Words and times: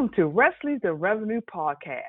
Welcome 0.00 0.16
to 0.16 0.28
Wesley's 0.28 0.80
the 0.82 0.94
Revenue 0.94 1.42
Podcast, 1.42 2.00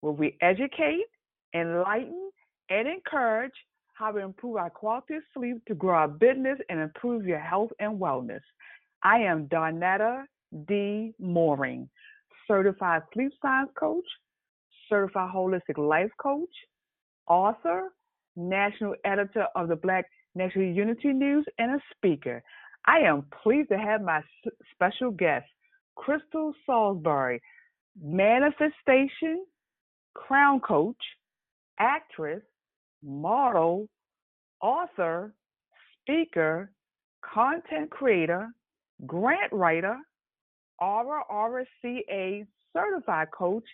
where 0.00 0.12
we 0.12 0.36
educate, 0.40 1.06
enlighten, 1.52 2.30
and 2.70 2.86
encourage 2.86 3.50
how 3.94 4.12
to 4.12 4.18
improve 4.20 4.58
our 4.58 4.70
quality 4.70 5.16
of 5.16 5.24
sleep 5.34 5.56
to 5.66 5.74
grow 5.74 5.96
our 5.96 6.06
business 6.06 6.60
and 6.68 6.78
improve 6.78 7.26
your 7.26 7.40
health 7.40 7.70
and 7.80 7.98
wellness. 7.98 8.42
I 9.02 9.16
am 9.22 9.48
Darnetta 9.48 10.22
D. 10.68 11.14
Mooring, 11.18 11.88
certified 12.46 13.02
sleep 13.12 13.32
science 13.42 13.70
coach, 13.76 14.06
certified 14.88 15.34
holistic 15.34 15.78
life 15.78 16.12
coach, 16.22 16.54
author, 17.26 17.88
national 18.36 18.94
editor 19.04 19.48
of 19.56 19.66
the 19.66 19.74
Black 19.74 20.04
National 20.36 20.66
Unity 20.66 21.08
News, 21.08 21.44
and 21.58 21.72
a 21.72 21.80
speaker. 21.96 22.40
I 22.86 22.98
am 22.98 23.26
pleased 23.42 23.70
to 23.70 23.78
have 23.78 24.00
my 24.00 24.20
special 24.72 25.10
guest, 25.10 25.46
Krystle 25.98 26.52
Salisbury, 26.66 27.40
manifestation, 28.00 29.44
crown 30.14 30.60
coach, 30.60 30.96
actress, 31.78 32.42
model, 33.02 33.88
author, 34.60 35.34
speaker, 36.00 36.70
content 37.22 37.90
creator, 37.90 38.48
grant 39.06 39.52
writer, 39.52 39.96
RRCA 40.80 42.46
certified 42.72 43.28
coach, 43.36 43.64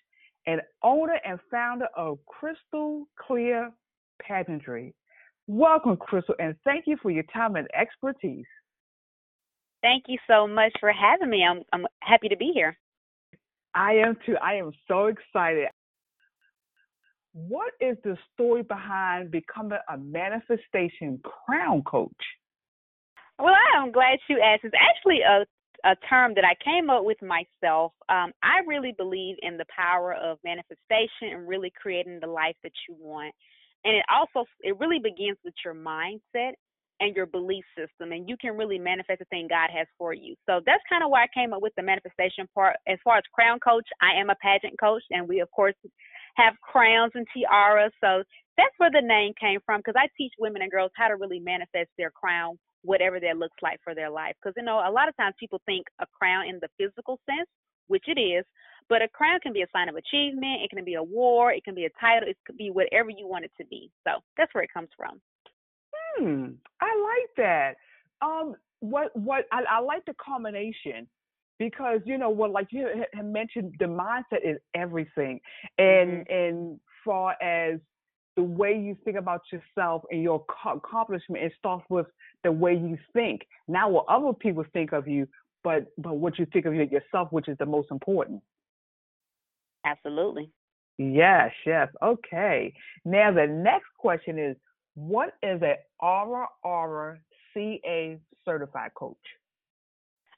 and 0.47 0.61
owner 0.83 1.21
and 1.25 1.39
founder 1.51 1.89
of 1.97 2.19
Krystle 2.27 3.05
Clear 3.27 3.71
Pageantry. 4.21 4.95
Welcome, 5.47 5.97
Krystle, 5.97 6.35
and 6.39 6.55
thank 6.65 6.87
you 6.87 6.97
for 7.01 7.11
your 7.11 7.25
time 7.25 7.57
and 7.57 7.69
expertise. 7.79 8.47
Thank 9.83 10.05
you 10.09 10.19
so 10.29 10.47
much 10.47 10.73
for 10.81 10.93
having 10.93 11.31
me. 11.31 11.45
I'm 11.49 11.63
I'm 11.73 11.87
happy 12.01 12.29
to 12.29 12.37
be 12.37 12.51
here. 12.55 12.77
I 13.75 13.93
am 13.95 14.17
too. 14.27 14.37
I 14.43 14.55
am 14.55 14.73
so 14.89 15.07
excited. 15.07 15.69
What 17.33 17.73
is 17.81 17.97
the 18.03 18.17
story 18.35 18.63
behind 18.63 19.31
becoming 19.31 19.79
a 19.89 19.97
manifestation 19.97 21.21
crown 21.23 21.83
coach? 21.83 22.11
Well, 23.39 23.55
I 23.55 23.81
am 23.81 23.93
glad 23.93 24.19
you 24.29 24.41
asked. 24.41 24.65
It's 24.65 24.75
actually 24.81 25.21
a 25.21 25.45
a 25.85 25.95
term 26.09 26.35
that 26.35 26.45
I 26.45 26.57
came 26.65 26.91
up 26.91 27.05
with 27.05 27.19
myself. 27.23 27.93
Um, 28.09 28.33
I 28.43 28.61
really 28.67 28.93
believe 28.97 29.37
in 29.43 29.57
the 29.57 29.65
power 29.75 30.13
of 30.15 30.39
manifestation 30.45 31.31
and 31.33 31.47
really 31.47 31.73
creating 31.81 32.19
the 32.21 32.27
life 32.27 32.57
that 32.65 32.73
you 32.89 32.97
want. 32.99 33.33
And 33.85 33.97
it 33.97 34.05
also 34.13 34.49
it 34.63 34.77
really 34.81 34.99
begins 34.99 35.39
with 35.45 35.55
your 35.65 35.75
mindset 35.75 36.55
and 37.01 37.15
your 37.15 37.27
belief 37.27 37.65
system 37.77 38.13
and 38.13 38.29
you 38.29 38.37
can 38.41 38.57
really 38.57 38.79
manifest 38.79 39.21
the 39.21 39.25
thing 39.27 39.47
God 39.49 39.71
has 39.75 39.87
for 39.97 40.13
you. 40.13 40.35
So 40.47 40.61
that's 40.67 40.83
kind 40.89 41.05
of 41.05 41.11
why 41.11 41.25
I 41.25 41.27
came 41.33 41.53
up 41.53 41.63
with 41.63 41.73
the 41.77 41.83
manifestation 41.83 42.49
part. 42.55 42.77
As 42.87 42.99
far 43.05 43.19
as 43.19 43.25
crown 43.33 43.61
coach, 43.61 43.87
I 44.03 44.19
am 44.19 44.31
a 44.31 44.37
pageant 44.43 44.79
coach 44.81 45.03
and 45.11 45.29
we 45.29 45.41
of 45.41 45.51
course 45.51 45.75
have 46.37 46.55
crowns 46.63 47.13
and 47.15 47.27
tiaras. 47.35 47.93
So 48.01 48.23
that's 48.57 48.75
where 48.79 48.91
the 48.91 49.07
name 49.07 49.33
came 49.41 49.61
from 49.65 49.81
because 49.81 49.95
I 49.97 50.09
teach 50.17 50.33
women 50.39 50.63
and 50.63 50.71
girls 50.71 50.91
how 50.97 51.09
to 51.09 51.17
really 51.17 51.41
manifest 51.41 51.91
their 51.97 52.11
crown 52.11 52.59
whatever 52.83 53.19
that 53.21 53.37
looks 53.37 53.57
like 53.63 53.81
for 53.83 53.95
their 53.95 54.11
life. 54.11 54.35
Because 54.41 54.55
you 54.57 54.65
know, 54.65 54.79
a 54.79 54.91
lot 54.91 55.09
of 55.09 55.17
times 55.17 55.35
people 55.39 55.61
think 55.67 55.87
a 56.01 56.07
crown 56.07 56.47
in 56.49 56.59
the 56.61 56.69
physical 56.79 57.19
sense, 57.27 57.49
which 57.87 58.05
it 58.07 58.19
is, 58.21 58.45
but 58.89 59.03
a 59.03 59.09
crown 59.09 59.41
can 59.41 59.53
be 59.53 59.63
a 59.63 59.67
sign 59.73 59.89
of 59.89 59.97
achievement, 59.97 60.63
it 60.63 60.71
can 60.71 60.85
be 60.85 60.95
a 60.95 61.03
war, 61.03 61.53
it 61.53 61.65
can 61.65 61.75
be 61.75 61.85
a 61.85 61.91
title, 62.01 62.29
it 62.29 62.37
could 62.47 62.57
be 62.57 62.71
whatever 62.71 63.11
you 63.11 63.27
want 63.27 63.45
it 63.45 63.53
to 63.59 63.67
be. 63.67 63.91
So 64.05 64.21
that's 64.37 64.53
where 64.55 64.65
it 64.65 64.73
comes 64.73 64.89
from. 64.97 65.21
Hmm, 66.19 66.47
I 66.81 67.21
like 67.21 67.37
that. 67.37 67.75
Um, 68.21 68.55
what 68.81 69.15
what 69.17 69.45
I, 69.53 69.63
I 69.71 69.81
like 69.81 70.05
the 70.07 70.15
combination 70.15 71.07
because 71.59 72.01
you 72.05 72.19
know 72.19 72.31
what, 72.31 72.51
like 72.51 72.69
you 72.71 72.89
had 73.13 73.27
mentioned, 73.27 73.75
the 73.79 73.87
mindset 73.87 74.45
is 74.45 74.59
everything, 74.75 75.41
and 75.79 76.27
mm-hmm. 76.27 76.33
and 76.33 76.81
far 77.05 77.35
as 77.43 77.81
the 78.37 78.43
way 78.43 78.79
you 78.79 78.97
think 79.05 79.17
about 79.17 79.41
yourself 79.53 80.03
and 80.11 80.23
your 80.23 80.45
accomplishment, 80.65 81.43
it 81.43 81.53
starts 81.59 81.85
with 81.91 82.07
the 82.45 82.53
way 82.53 82.73
you 82.73 82.97
think. 83.13 83.43
Not 83.67 83.91
what 83.91 84.05
other 84.09 84.33
people 84.33 84.65
think 84.73 84.93
of 84.93 85.09
you, 85.09 85.27
but 85.65 85.87
but 85.99 86.17
what 86.17 86.39
you 86.39 86.47
think 86.53 86.67
of 86.67 86.75
yourself, 86.75 87.29
which 87.33 87.49
is 87.49 87.59
the 87.59 87.67
most 87.67 87.89
important. 87.91 88.41
Absolutely. 89.85 90.51
Yes, 90.99 91.53
yes. 91.65 91.89
Okay. 92.03 92.73
Now 93.05 93.33
the 93.33 93.47
next 93.47 93.89
question 93.99 94.39
is 94.39 94.57
what 94.99 95.35
is 95.43 95.63
a 95.63 95.77
Aura 96.01 96.47
Aura 96.65 97.19
CA 97.55 98.19
certified 98.45 98.93
coach? 98.95 99.17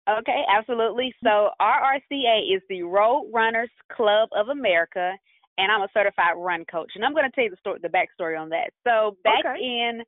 Okay, 0.09 0.43
absolutely. 0.55 1.15
Mm-hmm. 1.25 1.29
So 1.29 1.51
RRCA 1.61 2.55
is 2.55 2.63
the 2.69 2.83
Road 2.83 3.31
Runners 3.33 3.71
Club 3.93 4.29
of 4.37 4.49
America, 4.49 5.13
and 5.57 5.73
I'm 5.73 5.83
a 5.83 5.89
certified 5.95 6.35
run 6.37 6.65
coach. 6.71 6.93
And 6.95 7.05
I'm 7.05 7.15
going 7.15 7.25
to 7.25 7.31
tell 7.35 7.45
you 7.45 7.51
the 7.51 7.57
story, 7.57 7.79
the 7.83 7.89
backstory 7.89 8.39
on 8.39 8.49
that. 8.51 8.71
So 8.87 9.17
back 9.25 9.45
okay. 9.47 9.63
in, 9.63 10.03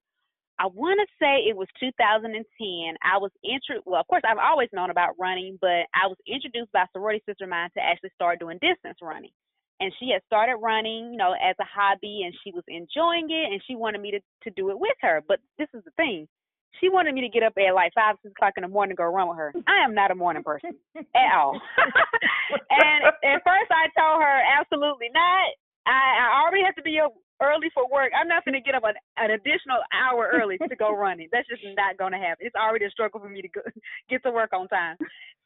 I 0.59 0.67
want 0.67 1.01
to 1.01 1.07
say 1.21 1.49
it 1.49 1.57
was 1.57 1.69
2010. 1.81 2.35
I 3.03 3.19
was 3.19 3.31
introduced. 3.45 3.87
Well, 3.87 4.01
of 4.01 4.07
course, 4.09 4.23
I've 4.29 4.39
always 4.39 4.69
known 4.73 4.91
about 4.91 5.15
running, 5.19 5.59
but 5.61 5.89
I 5.95 6.09
was 6.09 6.19
introduced 6.27 6.73
by 6.73 6.83
a 6.83 6.93
sorority 6.93 7.23
sister 7.27 7.45
of 7.45 7.51
mine 7.51 7.71
to 7.77 7.83
actually 7.83 8.11
start 8.15 8.41
doing 8.41 8.59
distance 8.61 8.99
running 9.01 9.33
and 9.83 9.93
she 9.99 10.11
had 10.15 10.23
started 10.27 10.63
running, 10.63 11.11
you 11.11 11.19
know, 11.19 11.35
as 11.35 11.57
a 11.59 11.67
hobby 11.67 12.23
and 12.25 12.35
she 12.45 12.53
was 12.53 12.63
enjoying 12.69 13.27
it 13.31 13.51
and 13.51 13.61
she 13.67 13.75
wanted 13.75 14.01
me 14.01 14.13
to, 14.13 14.21
to 14.45 14.51
do 14.55 14.71
it 14.71 14.79
with 14.79 14.95
her. 15.03 15.23
But 15.27 15.41
this 15.59 15.69
is 15.75 15.83
the 15.85 15.91
thing. 15.99 16.29
She 16.81 16.89
wanted 16.89 17.15
me 17.15 17.21
to 17.23 17.29
get 17.29 17.43
up 17.43 17.53
at 17.59 17.75
like 17.75 17.93
five, 17.95 18.17
six 18.23 18.31
o'clock 18.31 18.55
in 18.57 18.63
the 18.63 18.71
morning 18.71 18.97
to 18.97 19.03
go 19.03 19.11
run 19.11 19.29
with 19.29 19.37
her. 19.39 19.53
I 19.67 19.85
am 19.85 19.95
not 19.95 20.11
a 20.11 20.15
morning 20.15 20.43
person 20.43 20.79
at 20.97 21.35
all. 21.35 21.59
and 22.71 23.01
at 23.11 23.43
first 23.43 23.71
I 23.75 23.91
told 23.99 24.23
her 24.23 24.39
absolutely 24.59 25.11
not. 25.13 25.51
I, 25.85 26.31
I 26.31 26.43
already 26.47 26.63
have 26.65 26.79
to 26.79 26.87
be 26.87 27.03
up 27.03 27.13
early 27.43 27.69
for 27.75 27.91
work. 27.91 28.15
I'm 28.15 28.31
not 28.31 28.47
going 28.47 28.55
to 28.55 28.63
get 28.63 28.79
up 28.79 28.87
an, 28.87 28.95
an 29.19 29.35
additional 29.35 29.83
hour 29.91 30.31
early 30.31 30.57
to 30.63 30.77
go 30.79 30.95
running. 30.95 31.29
That's 31.35 31.49
just 31.51 31.67
not 31.75 31.99
going 31.99 32.15
to 32.15 32.23
happen. 32.23 32.47
It's 32.47 32.55
already 32.55 32.87
a 32.87 32.91
struggle 32.95 33.19
for 33.19 33.29
me 33.29 33.43
to 33.43 33.51
go, 33.51 33.61
get 34.11 34.23
to 34.23 34.31
work 34.31 34.55
on 34.55 34.69
time. 34.69 34.97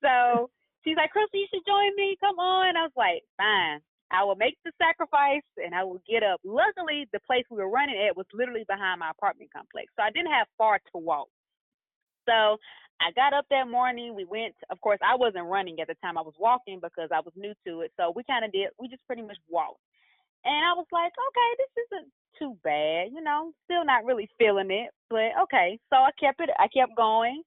So 0.05 0.53
she's 0.85 0.97
like, 1.01 1.11
Krystle, 1.17 1.41
you 1.41 1.49
should 1.49 1.65
join 1.67 1.97
me. 1.97 2.21
Come 2.21 2.39
on. 2.39 2.77
I 2.77 2.85
was 2.85 2.97
like, 2.97 3.25
fine. 3.41 3.81
I 4.11 4.23
will 4.25 4.37
make 4.37 4.57
the 4.65 4.73
sacrifice 4.79 5.47
and 5.59 5.75
I 5.75 5.83
will 5.83 6.01
get 6.09 6.23
up. 6.23 6.41
Luckily, 6.45 7.09
the 7.13 7.21
place 7.27 7.45
we 7.51 7.59
were 7.59 7.71
running 7.71 7.99
at 7.99 8.17
was 8.17 8.27
literally 8.33 8.65
behind 8.69 9.01
my 9.01 9.11
apartment 9.11 9.51
complex, 9.53 9.91
so 9.97 10.03
I 10.03 10.11
didn't 10.11 10.33
have 10.33 10.47
far 10.57 10.79
to 10.79 10.99
walk. 10.99 11.29
So 12.29 12.59
I 13.01 13.13
got 13.15 13.35
up 13.35 13.47
that 13.51 13.69
morning. 13.69 14.15
We 14.15 14.25
went. 14.25 14.55
Of 14.71 14.81
course, 14.81 14.99
I 15.05 15.17
wasn't 15.17 15.47
running 15.47 15.79
at 15.81 15.89
the 15.89 15.97
time. 16.03 16.19
I 16.19 16.23
was 16.23 16.35
walking 16.39 16.81
because 16.81 17.11
I 17.13 17.21
was 17.21 17.33
new 17.37 17.53
to 17.67 17.83
it. 17.83 17.93
So 17.97 18.13
we 18.15 18.25
kind 18.25 18.45
of 18.45 18.53
did. 18.53 18.69
We 18.81 18.89
just 18.89 19.07
pretty 19.07 19.23
much 19.23 19.39
walked. 19.49 19.81
And 20.45 20.63
I 20.65 20.73
was 20.75 20.87
like, 20.93 21.13
okay, 21.13 21.51
this 21.59 21.85
isn't 21.87 22.09
too 22.39 22.57
bad. 22.63 23.11
You 23.13 23.23
know, 23.23 23.53
still 23.65 23.85
not 23.85 24.05
really 24.05 24.29
feeling 24.39 24.71
it, 24.71 24.91
but 25.11 25.35
okay. 25.43 25.79
So 25.91 25.97
I 25.97 26.11
kept 26.19 26.41
it. 26.41 26.51
I 26.59 26.69
kept 26.69 26.97
going 26.97 27.43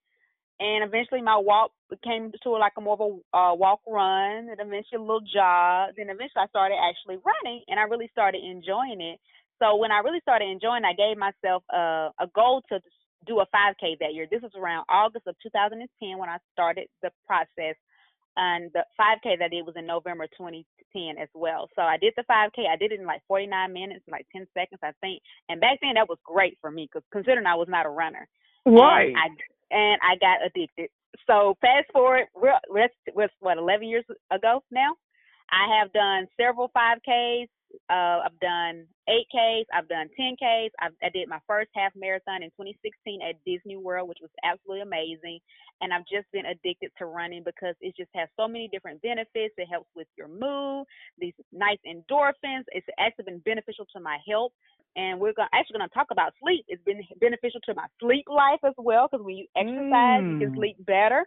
and 0.60 0.84
eventually 0.84 1.22
my 1.22 1.38
walk 1.38 1.72
became 1.90 2.32
to 2.44 2.52
like 2.52 2.74
a 2.78 2.82
more 2.82 2.94
of 2.94 3.02
a 3.02 3.38
uh, 3.38 3.54
walk 3.56 3.80
run 3.88 4.50
and 4.50 4.60
eventually 4.60 4.98
a 4.98 5.02
little 5.02 5.22
jog. 5.22 5.96
Then 5.96 6.10
eventually 6.10 6.44
i 6.44 6.48
started 6.48 6.76
actually 6.76 7.18
running 7.24 7.64
and 7.68 7.80
i 7.80 7.84
really 7.84 8.10
started 8.12 8.44
enjoying 8.44 9.00
it. 9.00 9.20
So 9.60 9.76
when 9.78 9.92
i 9.92 10.00
really 10.00 10.20
started 10.22 10.50
enjoying 10.50 10.84
i 10.84 10.94
gave 10.94 11.18
myself 11.18 11.64
a, 11.72 12.12
a 12.20 12.28
goal 12.36 12.62
to 12.70 12.80
do 13.28 13.40
a 13.40 13.48
5k 13.48 14.00
that 14.00 14.14
year. 14.14 14.28
This 14.30 14.42
was 14.44 14.52
around 14.56 14.86
august 14.90 15.28
of 15.28 15.36
2010 15.42 16.18
when 16.18 16.30
i 16.30 16.38
started 16.54 16.88
the 17.02 17.12
process 17.26 17.76
and 18.38 18.72
the 18.74 18.86
5k 19.00 19.40
that 19.40 19.46
I 19.46 19.50
did 19.50 19.66
was 19.66 19.76
in 19.76 19.88
november 19.88 20.28
2010 20.38 21.22
as 21.22 21.30
well. 21.34 21.70
So 21.76 21.84
i 21.84 21.96
did 21.98 22.14
the 22.18 22.28
5k 22.30 22.68
i 22.68 22.76
did 22.76 22.92
it 22.92 23.00
in 23.00 23.06
like 23.06 23.24
49 23.28 23.72
minutes 23.72 24.04
like 24.12 24.28
10 24.36 24.46
seconds 24.54 24.80
i 24.84 24.92
think. 25.00 25.24
And 25.48 25.62
back 25.62 25.80
then 25.82 25.96
that 25.96 26.10
was 26.10 26.20
great 26.24 26.58
for 26.60 26.70
me 26.70 26.90
because 26.92 27.08
considering 27.12 27.48
i 27.48 27.56
was 27.56 27.68
not 27.70 27.86
a 27.86 27.90
runner. 27.90 28.28
Right. 28.66 29.16
I, 29.16 29.30
and 29.72 30.00
I 30.02 30.16
got 30.20 30.46
addicted. 30.46 30.90
So 31.28 31.56
fast 31.62 31.88
forward, 31.92 32.26
we're, 32.36 32.54
we're 32.70 33.30
what 33.40 33.58
11 33.58 33.88
years 33.88 34.06
ago 34.32 34.64
now. 34.72 34.96
I 35.52 35.80
have 35.80 35.92
done 35.94 36.28
several 36.40 36.70
5Ks. 36.76 37.48
Uh, 37.90 38.26
I've 38.26 38.40
done 38.40 38.86
8Ks. 39.10 39.66
I've 39.74 39.88
done 39.88 40.10
10Ks. 40.20 40.70
I've, 40.82 40.94
I 41.04 41.10
did 41.10 41.28
my 41.28 41.40
first 41.48 41.70
half 41.76 41.92
marathon 41.96 42.44
in 42.44 42.50
2016 42.52 43.22
at 43.22 43.36
Disney 43.46 43.78
World, 43.78 44.10
which 44.10 44.20
was 44.22 44.32
absolutely 44.44 44.82
amazing. 44.82 45.40
And 45.82 45.94
I've 45.94 46.06
just 46.12 46.26
been 46.34 46.46
addicted 46.46 46.92
to 46.98 47.06
running 47.06 47.44
because 47.44 47.76
it 47.82 47.96
just 47.98 48.10
has 48.16 48.28
so 48.38 48.48
many 48.48 48.70
different 48.72 49.02
benefits. 49.02 49.54
It 49.58 49.68
helps 49.70 49.90
with 49.96 50.08
your 50.18 50.28
mood, 50.28 50.86
these 51.18 51.34
nice 51.52 51.80
endorphins. 51.88 52.66
It's 52.70 52.88
actually 53.00 53.26
been 53.26 53.40
beneficial 53.46 53.86
to 53.96 54.00
my 54.00 54.18
health 54.28 54.52
and 54.96 55.20
we're 55.20 55.34
gonna, 55.34 55.50
actually 55.54 55.78
going 55.78 55.90
to 55.90 55.94
talk 55.94 56.08
about 56.12 56.34
sleep. 56.42 56.66
It's 56.68 56.84
been 56.84 57.02
beneficial 57.22 57.62
to 57.66 57.74
my 57.76 57.86
sleep 58.02 58.26
life 58.28 58.60
as 58.66 58.74
well 58.78 59.08
because 59.10 59.24
when 59.26 59.38
you 59.38 59.48
exercise, 59.56 60.22
mm. 60.22 60.34
you 60.34 60.40
can 60.40 60.52
mm. 60.52 60.58
sleep 60.58 60.78
better. 60.86 61.26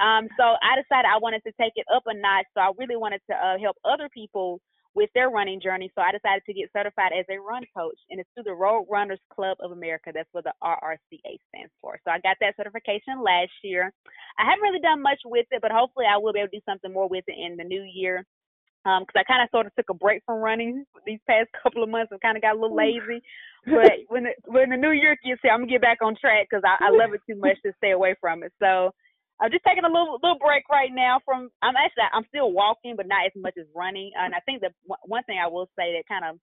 Um, 0.00 0.26
so 0.38 0.56
I 0.58 0.80
decided 0.80 1.06
I 1.06 1.18
wanted 1.18 1.42
to 1.44 1.52
take 1.60 1.74
it 1.76 1.86
up 1.94 2.02
a 2.06 2.14
notch. 2.14 2.46
So 2.54 2.60
I 2.60 2.70
really 2.78 2.96
wanted 2.96 3.20
to 3.30 3.36
uh, 3.36 3.58
help 3.58 3.76
other 3.84 4.08
people 4.12 4.60
with 4.94 5.10
their 5.14 5.30
running 5.30 5.60
journey. 5.60 5.90
So 5.94 6.02
I 6.02 6.12
decided 6.12 6.42
to 6.46 6.52
get 6.52 6.70
certified 6.72 7.12
as 7.16 7.24
a 7.30 7.40
run 7.40 7.64
coach, 7.76 7.98
and 8.10 8.20
it's 8.20 8.28
through 8.34 8.44
the 8.44 8.54
Road 8.54 8.86
Runners 8.90 9.20
Club 9.32 9.56
of 9.60 9.72
America. 9.72 10.10
That's 10.12 10.28
what 10.32 10.44
the 10.44 10.52
RRCA 10.62 11.38
stands 11.48 11.72
for. 11.80 11.98
So 12.04 12.10
I 12.10 12.20
got 12.20 12.36
that 12.40 12.56
certification 12.56 13.22
last 13.22 13.52
year. 13.62 13.92
I 14.38 14.44
haven't 14.44 14.62
really 14.62 14.80
done 14.80 15.02
much 15.02 15.20
with 15.24 15.46
it, 15.50 15.62
but 15.62 15.72
hopefully 15.72 16.06
I 16.08 16.18
will 16.18 16.32
be 16.32 16.40
able 16.40 16.50
to 16.50 16.58
do 16.58 16.64
something 16.68 16.92
more 16.92 17.08
with 17.08 17.24
it 17.26 17.36
in 17.38 17.56
the 17.56 17.64
new 17.64 17.82
year. 17.82 18.24
Because 18.84 19.14
um, 19.14 19.22
I 19.22 19.22
kind 19.22 19.42
of 19.42 19.48
sort 19.52 19.66
of 19.66 19.74
took 19.76 19.90
a 19.90 19.94
break 19.94 20.22
from 20.26 20.42
running 20.42 20.84
these 21.06 21.20
past 21.26 21.48
couple 21.62 21.82
of 21.82 21.88
months 21.88 22.10
and 22.10 22.20
kind 22.20 22.36
of 22.36 22.42
got 22.42 22.56
a 22.56 22.60
little 22.60 22.76
lazy. 22.76 23.22
but 23.64 23.92
when 24.08 24.24
the, 24.24 24.32
when 24.46 24.70
the 24.70 24.76
new 24.76 24.90
year 24.90 25.16
gets 25.24 25.40
here, 25.42 25.52
I'm 25.52 25.60
gonna 25.60 25.70
get 25.70 25.80
back 25.80 25.98
on 26.02 26.16
track 26.20 26.48
because 26.50 26.64
I, 26.66 26.86
I 26.86 26.90
love 26.90 27.14
it 27.14 27.20
too 27.28 27.38
much 27.38 27.56
to 27.64 27.72
stay 27.78 27.92
away 27.92 28.16
from 28.20 28.42
it. 28.42 28.52
So 28.60 28.90
I'm 29.40 29.50
just 29.50 29.64
taking 29.66 29.84
a 29.84 29.90
little 29.90 30.18
little 30.22 30.38
break 30.38 30.68
right 30.70 30.90
now 30.92 31.20
from. 31.24 31.50
I'm 31.62 31.74
actually 31.76 32.06
I'm 32.12 32.26
still 32.28 32.52
walking, 32.52 32.94
but 32.96 33.08
not 33.08 33.26
as 33.26 33.32
much 33.36 33.54
as 33.58 33.66
running. 33.74 34.12
And 34.16 34.34
I 34.34 34.40
think 34.44 34.60
the 34.60 34.70
one 35.06 35.24
thing 35.24 35.38
I 35.42 35.48
will 35.48 35.66
say 35.78 35.94
that 35.94 36.06
kind 36.08 36.24
of 36.24 36.38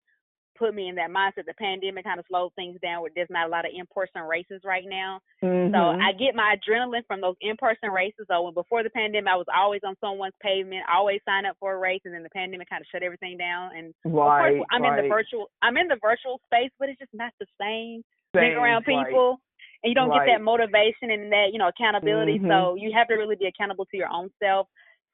put 0.58 0.75
me 0.75 0.88
in 0.88 0.96
that 0.96 1.14
mindset. 1.14 1.46
The 1.46 1.55
pandemic 1.55 2.02
kind 2.02 2.19
of 2.19 2.26
slowed 2.29 2.52
things 2.58 2.76
down. 2.82 3.02
Where 3.02 3.11
there's 3.14 3.31
not 3.31 3.46
a 3.46 3.50
lot 3.50 3.64
of 3.64 3.70
in-person 3.70 4.26
races 4.26 4.62
right 4.64 4.82
now, 4.85 5.20
mm-hmm. 5.43 5.70
so 5.70 5.79
I 5.79 6.11
get 6.19 6.35
my 6.35 6.58
adrenaline 6.58 7.06
from 7.06 7.20
those 7.20 7.38
in-person 7.40 7.90
races. 7.94 8.26
So 8.26 8.43
when 8.43 8.55
before 8.55 8.82
the 8.82 8.91
pandemic, 8.91 9.31
I 9.31 9.38
was 9.38 9.46
always 9.55 9.82
on 9.87 9.94
someone's 10.02 10.34
pavement, 10.43 10.82
always 10.91 11.20
sign 11.23 11.46
up 11.46 11.56
for 11.61 11.75
a 11.75 11.79
race, 11.79 12.02
and 12.05 12.12
then 12.12 12.26
the 12.26 12.34
pandemic 12.34 12.69
kind 12.69 12.82
of 12.82 12.91
shut 12.91 13.06
everything 13.06 13.38
down. 13.38 13.70
And 13.76 13.94
right, 14.05 14.50
of 14.50 14.58
course, 14.58 14.69
I'm 14.75 14.82
right. 14.82 14.99
in 14.99 15.05
the 15.05 15.08
virtual. 15.08 15.46
I'm 15.62 15.76
in 15.76 15.87
the 15.87 16.02
virtual 16.02 16.43
space, 16.50 16.75
but 16.79 16.88
it's 16.88 16.99
just 16.99 17.14
not 17.14 17.32
the 17.38 17.46
same. 17.61 18.02
same 18.34 18.43
being 18.43 18.58
around 18.58 18.84
people. 18.84 19.38
Right 19.38 19.46
and 19.83 19.91
you 19.91 19.95
don't 19.95 20.09
right. 20.09 20.27
get 20.27 20.39
that 20.39 20.43
motivation 20.43 21.11
and 21.11 21.31
that 21.33 21.51
you 21.53 21.59
know 21.59 21.69
accountability. 21.69 22.39
Mm-hmm. 22.39 22.51
So 22.51 22.75
you 22.75 22.93
have 22.95 23.09
to 23.09 23.15
really 23.15 23.37
be 23.37 23.47
accountable 23.47 23.87
to 23.87 23.97
your 23.97 24.09
own 24.09 24.31
self. 24.43 24.67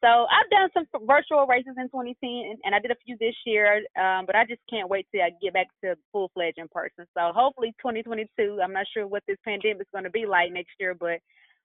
So 0.02 0.26
I've 0.28 0.50
done 0.50 0.68
some 0.74 1.06
virtual 1.06 1.46
races 1.46 1.80
in 1.80 1.88
2010, 1.88 2.60
and 2.64 2.74
I 2.74 2.78
did 2.78 2.90
a 2.90 3.00
few 3.06 3.16
this 3.18 3.34
year. 3.46 3.80
Um, 3.96 4.26
but 4.26 4.36
I 4.36 4.44
just 4.44 4.60
can't 4.68 4.88
wait 4.88 5.06
till 5.10 5.22
I 5.22 5.30
get 5.40 5.54
back 5.54 5.68
to 5.82 5.96
full 6.12 6.30
fledged 6.34 6.58
in 6.58 6.68
person. 6.68 7.08
So 7.16 7.32
hopefully 7.32 7.72
2022. 7.80 8.60
I'm 8.62 8.72
not 8.72 8.86
sure 8.92 9.06
what 9.06 9.22
this 9.26 9.38
pandemic 9.44 9.80
is 9.80 9.86
going 9.92 10.04
to 10.04 10.10
be 10.10 10.26
like 10.26 10.52
next 10.52 10.76
year, 10.78 10.94
but 10.94 11.20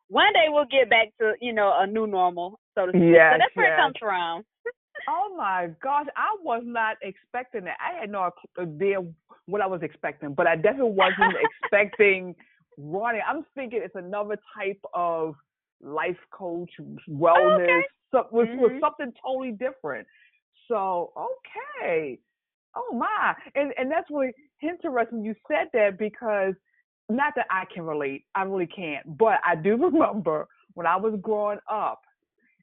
one 0.07 0.31
day 0.33 0.47
we'll 0.47 0.71
get 0.71 0.89
back 0.89 1.09
to 1.19 1.33
you 1.41 1.53
know 1.53 1.73
a 1.79 1.87
new 1.87 2.07
normal, 2.07 2.59
so 2.75 2.85
to 2.85 2.91
speak. 2.91 3.13
Yes, 3.13 3.33
so 3.33 3.37
that's 3.39 3.55
where 3.55 3.67
yes. 3.67 3.77
it 3.77 3.81
comes 3.81 3.95
from. 3.99 4.43
oh 5.09 5.35
my 5.37 5.69
gosh, 5.81 6.07
I 6.15 6.35
was 6.43 6.63
not 6.65 6.97
expecting 7.01 7.65
that. 7.65 7.77
I 7.79 7.99
had 8.01 8.09
no 8.09 8.31
idea 8.59 8.97
what 9.45 9.61
I 9.61 9.67
was 9.67 9.81
expecting, 9.81 10.33
but 10.33 10.47
I 10.47 10.55
definitely 10.55 10.91
wasn't 10.91 11.35
expecting 11.63 12.35
running. 12.79 13.21
I'm 13.27 13.45
thinking 13.55 13.81
it's 13.83 13.95
another 13.95 14.37
type 14.57 14.79
of 14.93 15.35
life 15.81 16.17
coach, 16.31 16.71
wellness, 17.09 17.63
okay. 17.63 17.81
so, 18.11 18.27
with, 18.31 18.47
mm-hmm. 18.47 18.61
with 18.61 18.81
something 18.81 19.11
totally 19.23 19.51
different. 19.51 20.07
So 20.67 21.11
okay, 21.17 22.19
oh 22.75 22.95
my, 22.95 23.33
and 23.55 23.73
and 23.77 23.91
that's 23.91 24.09
really 24.09 24.31
interesting. 24.61 25.23
You 25.23 25.35
said 25.47 25.67
that 25.73 25.97
because 25.97 26.53
not 27.09 27.33
that 27.35 27.47
I 27.49 27.63
can 27.73 27.83
relate, 27.83 28.25
I 28.35 28.43
really 28.43 28.67
can't, 28.67 29.17
but 29.17 29.39
I 29.45 29.55
do 29.55 29.75
remember 29.91 30.47
when 30.75 30.85
I 30.85 30.95
was 30.95 31.17
growing 31.21 31.59
up 31.69 32.01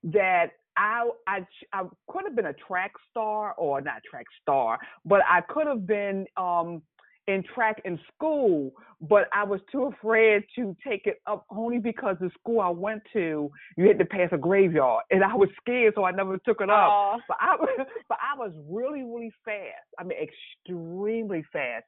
that 0.04 0.50
I 0.76 1.08
I 1.26 1.40
I 1.72 1.82
could 2.08 2.24
have 2.24 2.36
been 2.36 2.46
a 2.46 2.54
track 2.54 2.92
star 3.10 3.54
or 3.54 3.80
not 3.80 4.02
track 4.08 4.26
star, 4.42 4.78
but 5.04 5.20
I 5.28 5.40
could 5.40 5.66
have 5.66 5.86
been 5.86 6.26
um 6.36 6.82
in 7.26 7.42
track 7.54 7.82
in 7.84 7.98
school, 8.14 8.70
but 9.00 9.28
I 9.32 9.44
was 9.44 9.60
too 9.70 9.84
afraid 9.84 10.44
to 10.54 10.76
take 10.86 11.06
it 11.06 11.20
up 11.26 11.44
only 11.50 11.78
because 11.78 12.16
the 12.20 12.30
school 12.38 12.60
I 12.60 12.68
went 12.68 13.02
to, 13.12 13.50
you 13.76 13.88
had 13.88 13.98
to 13.98 14.04
pass 14.04 14.28
a 14.32 14.38
graveyard, 14.38 15.04
and 15.10 15.24
I 15.24 15.34
was 15.34 15.48
scared, 15.60 15.94
so 15.96 16.04
I 16.04 16.12
never 16.12 16.38
took 16.38 16.60
it 16.60 16.70
up. 16.70 16.90
Aww. 16.90 17.18
But 17.28 17.36
I, 17.40 17.56
but 18.08 18.18
I 18.20 18.38
was 18.38 18.52
really, 18.68 19.02
really 19.02 19.32
fast. 19.44 19.86
I 19.98 20.04
mean, 20.04 20.18
extremely 20.18 21.44
fast, 21.52 21.84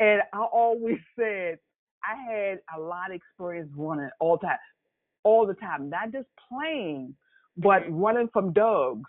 and 0.00 0.22
I 0.32 0.38
always 0.38 0.98
said 1.18 1.58
I 2.04 2.32
had 2.32 2.58
a 2.76 2.80
lot 2.80 3.10
of 3.10 3.16
experience 3.16 3.70
running 3.76 4.10
all 4.18 4.38
the 4.38 4.46
time, 4.46 4.58
all 5.22 5.46
the 5.46 5.54
time, 5.54 5.90
not 5.90 6.12
just 6.12 6.28
playing, 6.48 7.14
but 7.56 7.82
mm-hmm. 7.82 7.94
running 7.94 8.28
from 8.32 8.52
dogs 8.52 9.08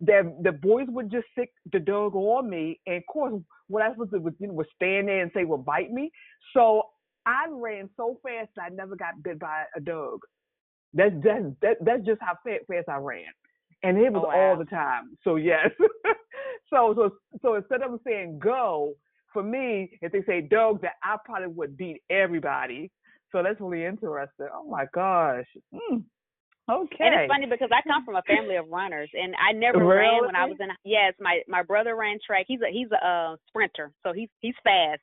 that 0.00 0.32
the 0.42 0.52
boys 0.52 0.86
would 0.88 1.10
just 1.10 1.26
stick 1.32 1.50
the 1.72 1.80
dog 1.80 2.14
on 2.14 2.48
me, 2.48 2.80
and 2.86 2.96
of 2.96 3.02
course, 3.06 3.34
what 3.68 3.82
I 3.82 3.88
was 3.88 4.08
supposed 4.10 4.38
to 4.38 4.46
do 4.46 4.52
was, 4.52 4.66
stand 4.76 5.08
there 5.08 5.22
and 5.22 5.30
say, 5.34 5.44
"Well, 5.44 5.58
bite 5.58 5.90
me." 5.90 6.10
So 6.54 6.82
I 7.26 7.46
ran 7.50 7.90
so 7.96 8.18
fast 8.22 8.50
I 8.58 8.68
never 8.70 8.96
got 8.96 9.22
bit 9.22 9.38
by 9.38 9.64
a 9.76 9.80
dog. 9.80 10.20
That's 10.94 11.14
that's 11.22 11.44
that, 11.62 11.76
that's 11.84 12.06
just 12.06 12.20
how 12.20 12.34
fast 12.44 12.88
I 12.88 12.96
ran, 12.96 13.24
and 13.82 13.98
it 13.98 14.12
was 14.12 14.22
oh, 14.24 14.28
wow. 14.28 14.50
all 14.50 14.56
the 14.56 14.64
time. 14.64 15.16
So 15.24 15.36
yes, 15.36 15.70
so 16.70 16.94
so 16.94 17.10
so 17.42 17.54
instead 17.56 17.82
of 17.82 18.00
saying 18.06 18.38
go, 18.38 18.94
for 19.32 19.42
me, 19.42 19.98
if 20.00 20.12
they 20.12 20.22
say 20.22 20.40
dog, 20.40 20.80
that 20.82 20.94
I 21.02 21.16
probably 21.24 21.48
would 21.48 21.76
beat 21.76 22.02
everybody. 22.08 22.90
So 23.30 23.42
that's 23.42 23.60
really 23.60 23.84
interesting. 23.84 24.48
Oh 24.54 24.68
my 24.68 24.86
gosh. 24.94 25.44
Mm. 25.74 26.04
Okay. 26.68 27.00
And 27.00 27.14
it's 27.16 27.32
funny 27.32 27.46
because 27.46 27.70
I 27.72 27.80
come 27.88 28.04
from 28.04 28.16
a 28.16 28.22
family 28.28 28.56
of 28.56 28.68
runners, 28.68 29.08
and 29.14 29.32
I 29.40 29.56
never 29.56 29.80
really? 29.80 30.04
ran 30.04 30.26
when 30.26 30.36
I 30.36 30.44
was 30.44 30.58
in. 30.60 30.68
Yes, 30.84 31.14
my 31.18 31.40
my 31.48 31.62
brother 31.62 31.96
ran 31.96 32.18
track. 32.24 32.44
He's 32.46 32.60
a 32.60 32.70
he's 32.70 32.88
a 32.92 33.00
uh, 33.00 33.36
sprinter, 33.48 33.90
so 34.04 34.12
he's 34.12 34.28
he's 34.40 34.54
fast. 34.62 35.00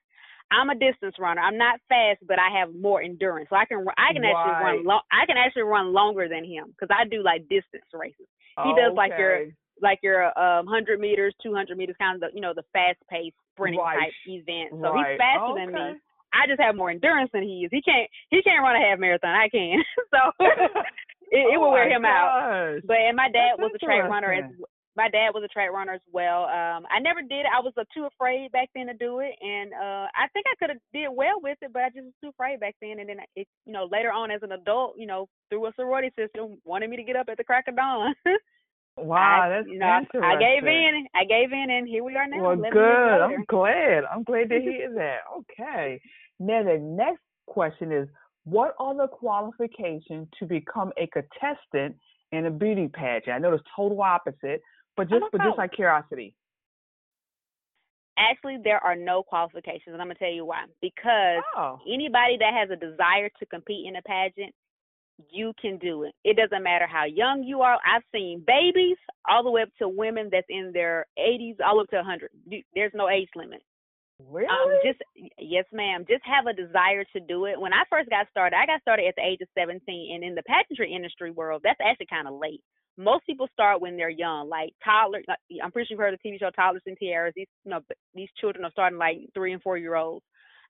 I'm 0.52 0.70
a 0.70 0.78
distance 0.78 1.16
runner. 1.18 1.42
I'm 1.42 1.58
not 1.58 1.82
fast, 1.90 2.22
but 2.28 2.38
I 2.38 2.54
have 2.60 2.70
more 2.76 3.02
endurance. 3.02 3.50
So 3.50 3.56
I 3.56 3.66
can 3.66 3.84
I 3.98 4.14
can 4.14 4.22
right. 4.22 4.30
actually 4.30 4.62
run 4.62 4.86
long. 4.86 5.02
I 5.12 5.26
can 5.26 5.38
actually 5.38 5.64
run 5.64 5.92
longer 5.92 6.30
than 6.30 6.46
him 6.46 6.70
because 6.70 6.94
I 6.94 7.10
do 7.10 7.24
like 7.24 7.50
distance 7.50 7.90
races. 7.94 8.30
He 8.62 8.70
okay. 8.70 8.82
does 8.86 8.94
like 8.96 9.18
your 9.18 9.50
like 9.82 10.00
your 10.04 10.30
um 10.38 10.70
100 10.70 11.00
meters, 11.00 11.34
200 11.42 11.76
meters, 11.78 11.96
kind 11.98 12.16
of 12.16 12.22
the 12.22 12.36
you 12.36 12.42
know 12.42 12.54
the 12.54 12.64
fast 12.74 13.02
paced 13.10 13.36
sprinting 13.54 13.82
right. 13.82 14.06
type 14.06 14.14
event. 14.28 14.70
So 14.70 14.94
right. 14.94 15.18
he's 15.18 15.18
faster 15.18 15.50
okay. 15.50 15.66
than 15.66 15.74
me. 15.74 16.00
I 16.36 16.48
just 16.48 16.60
have 16.60 16.76
more 16.76 16.92
endurance 16.92 17.32
than 17.32 17.44
he 17.44 17.64
is. 17.66 17.72
He 17.72 17.82
can't 17.82 18.10
he 18.30 18.44
can't 18.44 18.62
run 18.62 18.76
a 18.76 18.86
half 18.86 19.00
marathon. 19.00 19.34
I 19.34 19.50
can. 19.50 19.82
so 20.14 20.20
it, 21.32 21.38
it 21.38 21.58
oh 21.58 21.60
will 21.60 21.72
wear 21.72 21.90
him 21.90 22.04
gosh. 22.04 22.12
out. 22.12 22.82
But 22.86 22.98
and 22.98 23.16
my 23.16 23.30
dad 23.30 23.58
That's 23.58 23.72
was 23.72 23.72
a 23.76 23.86
track 23.86 24.10
runner 24.10 24.34
as 24.34 24.52
my 24.96 25.10
dad 25.10 25.32
was 25.34 25.44
a 25.44 25.52
track 25.52 25.72
runner 25.72 25.94
as 25.94 26.02
well. 26.12 26.44
Um, 26.46 26.88
I 26.88 27.00
never 27.02 27.22
did 27.22 27.44
it. 27.44 27.52
I 27.54 27.60
was 27.60 27.74
uh, 27.78 27.84
too 27.94 28.08
afraid 28.08 28.52
back 28.52 28.70
then 28.74 28.88
to 28.88 28.94
do 28.94 29.20
it, 29.20 29.36
and 29.42 29.74
uh, 29.74 30.08
I 30.16 30.28
think 30.32 30.46
I 30.48 30.56
could 30.58 30.70
have 30.70 30.80
did 30.94 31.10
well 31.12 31.40
with 31.44 31.58
it, 31.62 31.74
but 31.74 31.84
I 31.84 31.90
just 31.90 32.06
was 32.06 32.14
too 32.24 32.30
afraid 32.30 32.60
back 32.62 32.76
then. 32.82 33.00
And 33.00 33.10
then 33.10 33.18
it, 33.36 33.48
you 33.66 33.74
know, 33.74 33.88
later 33.92 34.12
on 34.12 34.32
as 34.32 34.42
an 34.42 34.54
adult, 34.54 34.96
you 34.98 35.06
know, 35.06 35.28
through 35.50 35.68
a 35.68 35.74
sorority 35.76 36.12
system, 36.18 36.58
wanted 36.64 36.90
me 36.90 36.98
to 36.98 37.04
get 37.04 37.18
up 37.18 37.28
at 37.30 37.38
the 37.38 37.44
crack 37.44 37.66
of 37.68 37.76
dawn. 37.76 38.16
wow, 38.98 39.44
I, 39.44 39.50
that's 39.50 39.68
you 39.68 39.80
know, 39.80 40.00
interesting. 40.00 40.24
I 40.24 40.40
gave 40.40 40.66
in. 40.66 41.08
I 41.14 41.26
gave 41.26 41.52
in, 41.52 41.68
and 41.70 41.88
here 41.88 42.04
we 42.04 42.16
are 42.16 42.28
now. 42.28 42.42
Well, 42.42 42.72
good. 42.72 43.22
I'm 43.22 43.44
glad. 43.50 44.04
I'm 44.10 44.24
glad 44.24 44.50
to 44.50 44.60
hear 44.62 44.94
that. 44.96 45.20
Okay. 45.40 46.00
Now 46.40 46.64
the 46.64 46.80
next 46.80 47.22
question 47.48 47.92
is 47.92 48.08
what 48.46 48.76
are 48.80 48.96
the 48.96 49.08
qualifications 49.08 50.28
to 50.40 50.46
become 50.46 50.92
a 50.98 51.08
contestant 51.08 51.96
in 52.32 52.46
a 52.46 52.52
beauty 52.52 52.88
pageant? 52.88 53.36
I 53.36 53.40
know 53.40 53.54
it's 53.54 53.64
total 53.76 54.02
opposite, 54.02 54.62
but 54.96 55.10
just 55.10 55.26
but 55.32 55.42
just 55.42 55.58
like 55.58 55.74
curiosity. 55.74 56.34
Actually, 58.18 58.58
there 58.64 58.82
are 58.82 58.96
no 58.96 59.24
qualifications, 59.24 59.88
and 59.88 60.02
I'm 60.02 60.08
gonna 60.08 60.16
tell 60.16 60.32
you 60.32 60.46
why. 60.46 60.66
Because 60.82 61.44
oh. 61.58 61.80
anybody 61.92 62.38
that 62.40 62.54
has 62.54 62.70
a 62.70 62.78
desire 62.78 63.30
to 63.40 63.46
compete 63.48 63.88
in 63.88 63.98
a 63.98 64.02
pageant, 64.04 64.54
you 65.30 65.54
can 65.60 65.78
do 65.80 66.04
it. 66.04 66.14
It 66.24 66.38
doesn't 66.38 66.64
matter 66.64 66.88
how 66.88 67.06
young 67.06 67.44
you 67.44 67.62
are. 67.62 67.78
I've 67.86 68.04
seen 68.14 68.44
babies 68.46 68.98
all 69.28 69.44
the 69.44 69.52
way 69.52 69.64
up 69.64 69.70
to 69.80 69.90
women 69.90 70.30
that's 70.32 70.48
in 70.50 70.72
their 70.74 71.08
80s, 71.18 71.56
all 71.66 71.80
up 71.80 71.90
to 71.90 71.98
100. 71.98 72.30
There's 72.74 72.92
no 72.94 73.10
age 73.10 73.30
limit. 73.36 73.62
Really? 74.20 74.48
Um, 74.48 74.80
just 74.86 75.02
yes, 75.38 75.66
ma'am. 75.74 76.06
Just 76.08 76.24
have 76.24 76.48
a 76.48 76.56
desire 76.56 77.04
to 77.12 77.20
do 77.20 77.46
it. 77.46 77.60
When 77.60 77.74
I 77.74 77.84
first 77.90 78.10
got 78.10 78.30
started, 78.32 78.56
I 78.56 78.66
got 78.66 78.82
started 78.82 79.08
at 79.08 79.16
the 79.18 79.28
age 79.28 79.42
of 79.42 79.50
17, 79.58 79.84
and 80.16 80.24
in 80.24 80.36
the 80.36 80.44
pageantry 80.48 80.94
industry 80.94 81.32
world, 81.32 81.62
that's 81.64 81.80
actually 81.84 82.08
kind 82.08 82.28
of 82.28 82.40
late. 82.40 82.64
Most 82.98 83.26
people 83.26 83.50
start 83.52 83.82
when 83.82 83.98
they're 83.98 84.10
young, 84.10 84.48
like 84.48 84.72
toddlers. 84.84 85.26
I'm 85.28 85.72
pretty 85.72 85.88
sure 85.88 85.96
you've 85.96 86.00
heard 86.00 86.14
of 86.14 86.20
the 86.24 86.30
TV 86.30 86.40
show 86.40 86.50
Toddlers 86.56 86.88
and 86.88 86.98
Tiaras. 86.98 87.34
These, 87.36 87.52
you 87.66 87.72
know, 87.72 87.82
these 88.14 88.30
children 88.40 88.64
are 88.64 88.72
starting 88.72 88.98
like 88.98 89.18
three 89.34 89.52
and 89.52 89.62
four 89.62 89.78
year 89.78 89.96
olds. 89.96 90.24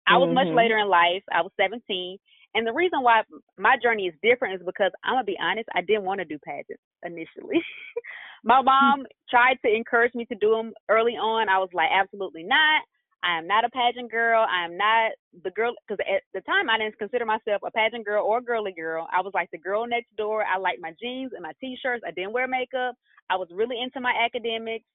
I 0.07 0.17
was 0.17 0.27
mm-hmm. 0.27 0.35
much 0.35 0.55
later 0.55 0.77
in 0.77 0.87
life. 0.87 1.23
I 1.31 1.41
was 1.41 1.51
17, 1.59 2.17
and 2.55 2.67
the 2.67 2.73
reason 2.73 3.03
why 3.03 3.23
my 3.57 3.75
journey 3.83 4.07
is 4.07 4.15
different 4.23 4.55
is 4.55 4.65
because 4.65 4.91
I'm 5.03 5.15
gonna 5.15 5.25
be 5.25 5.37
honest. 5.41 5.67
I 5.75 5.81
didn't 5.81 6.03
want 6.03 6.19
to 6.19 6.25
do 6.25 6.39
pageants 6.45 6.83
initially. 7.03 7.59
my 8.43 8.61
mom 8.63 9.03
tried 9.29 9.57
to 9.65 9.73
encourage 9.73 10.13
me 10.13 10.25
to 10.25 10.35
do 10.35 10.51
them 10.51 10.71
early 10.87 11.13
on. 11.13 11.49
I 11.49 11.59
was 11.59 11.69
like, 11.73 11.89
absolutely 11.91 12.43
not. 12.43 12.83
I 13.23 13.37
am 13.37 13.47
not 13.47 13.63
a 13.63 13.69
pageant 13.69 14.11
girl. 14.11 14.45
I 14.49 14.65
am 14.65 14.77
not 14.77 15.11
the 15.43 15.51
girl 15.51 15.73
because 15.87 16.03
at 16.03 16.23
the 16.33 16.41
time 16.41 16.69
I 16.69 16.77
didn't 16.77 16.99
consider 16.99 17.25
myself 17.25 17.61
a 17.65 17.71
pageant 17.71 18.05
girl 18.05 18.25
or 18.25 18.39
a 18.39 18.43
girly 18.43 18.73
girl. 18.73 19.07
I 19.11 19.21
was 19.21 19.31
like 19.33 19.49
the 19.51 19.57
girl 19.57 19.87
next 19.87 20.13
door. 20.17 20.43
I 20.43 20.57
liked 20.57 20.81
my 20.81 20.93
jeans 21.01 21.31
and 21.33 21.41
my 21.41 21.53
t-shirts. 21.59 22.03
I 22.05 22.11
didn't 22.11 22.33
wear 22.33 22.47
makeup. 22.47 22.95
I 23.29 23.37
was 23.37 23.47
really 23.53 23.81
into 23.81 24.01
my 24.01 24.11
academics, 24.13 24.85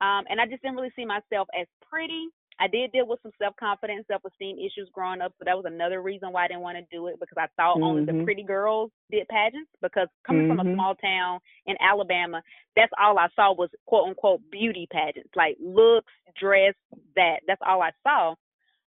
um, 0.00 0.24
and 0.30 0.40
I 0.40 0.46
just 0.46 0.62
didn't 0.62 0.76
really 0.76 0.92
see 0.96 1.04
myself 1.04 1.46
as 1.58 1.66
pretty 1.90 2.28
I 2.60 2.68
did 2.68 2.92
deal 2.92 3.06
with 3.06 3.20
some 3.22 3.32
self 3.38 3.56
confidence, 3.56 4.06
self 4.06 4.22
esteem 4.24 4.58
issues 4.58 4.88
growing 4.92 5.20
up, 5.20 5.32
so 5.38 5.44
that 5.44 5.56
was 5.56 5.66
another 5.66 6.02
reason 6.02 6.32
why 6.32 6.44
I 6.44 6.48
didn't 6.48 6.62
want 6.62 6.78
to 6.78 6.96
do 6.96 7.08
it 7.08 7.18
because 7.18 7.36
I 7.38 7.46
thought 7.56 7.76
mm-hmm. 7.76 7.84
only 7.84 8.04
the 8.04 8.12
mm-hmm. 8.12 8.24
pretty 8.24 8.44
girls 8.44 8.90
did 9.10 9.26
pageants. 9.28 9.70
Because 9.82 10.08
coming 10.26 10.42
mm-hmm. 10.42 10.52
from 10.52 10.60
a 10.60 10.64
mm-hmm. 10.64 10.76
small 10.76 10.94
town 10.96 11.40
in 11.66 11.76
Alabama, 11.80 12.42
that's 12.76 12.92
all 13.00 13.18
I 13.18 13.28
saw 13.34 13.52
was 13.52 13.70
quote 13.86 14.08
unquote 14.08 14.40
beauty 14.50 14.86
pageants, 14.90 15.30
like 15.34 15.56
looks, 15.60 16.12
dress, 16.40 16.74
that. 17.16 17.40
That's 17.46 17.62
all 17.66 17.82
I 17.82 17.90
saw. 18.02 18.34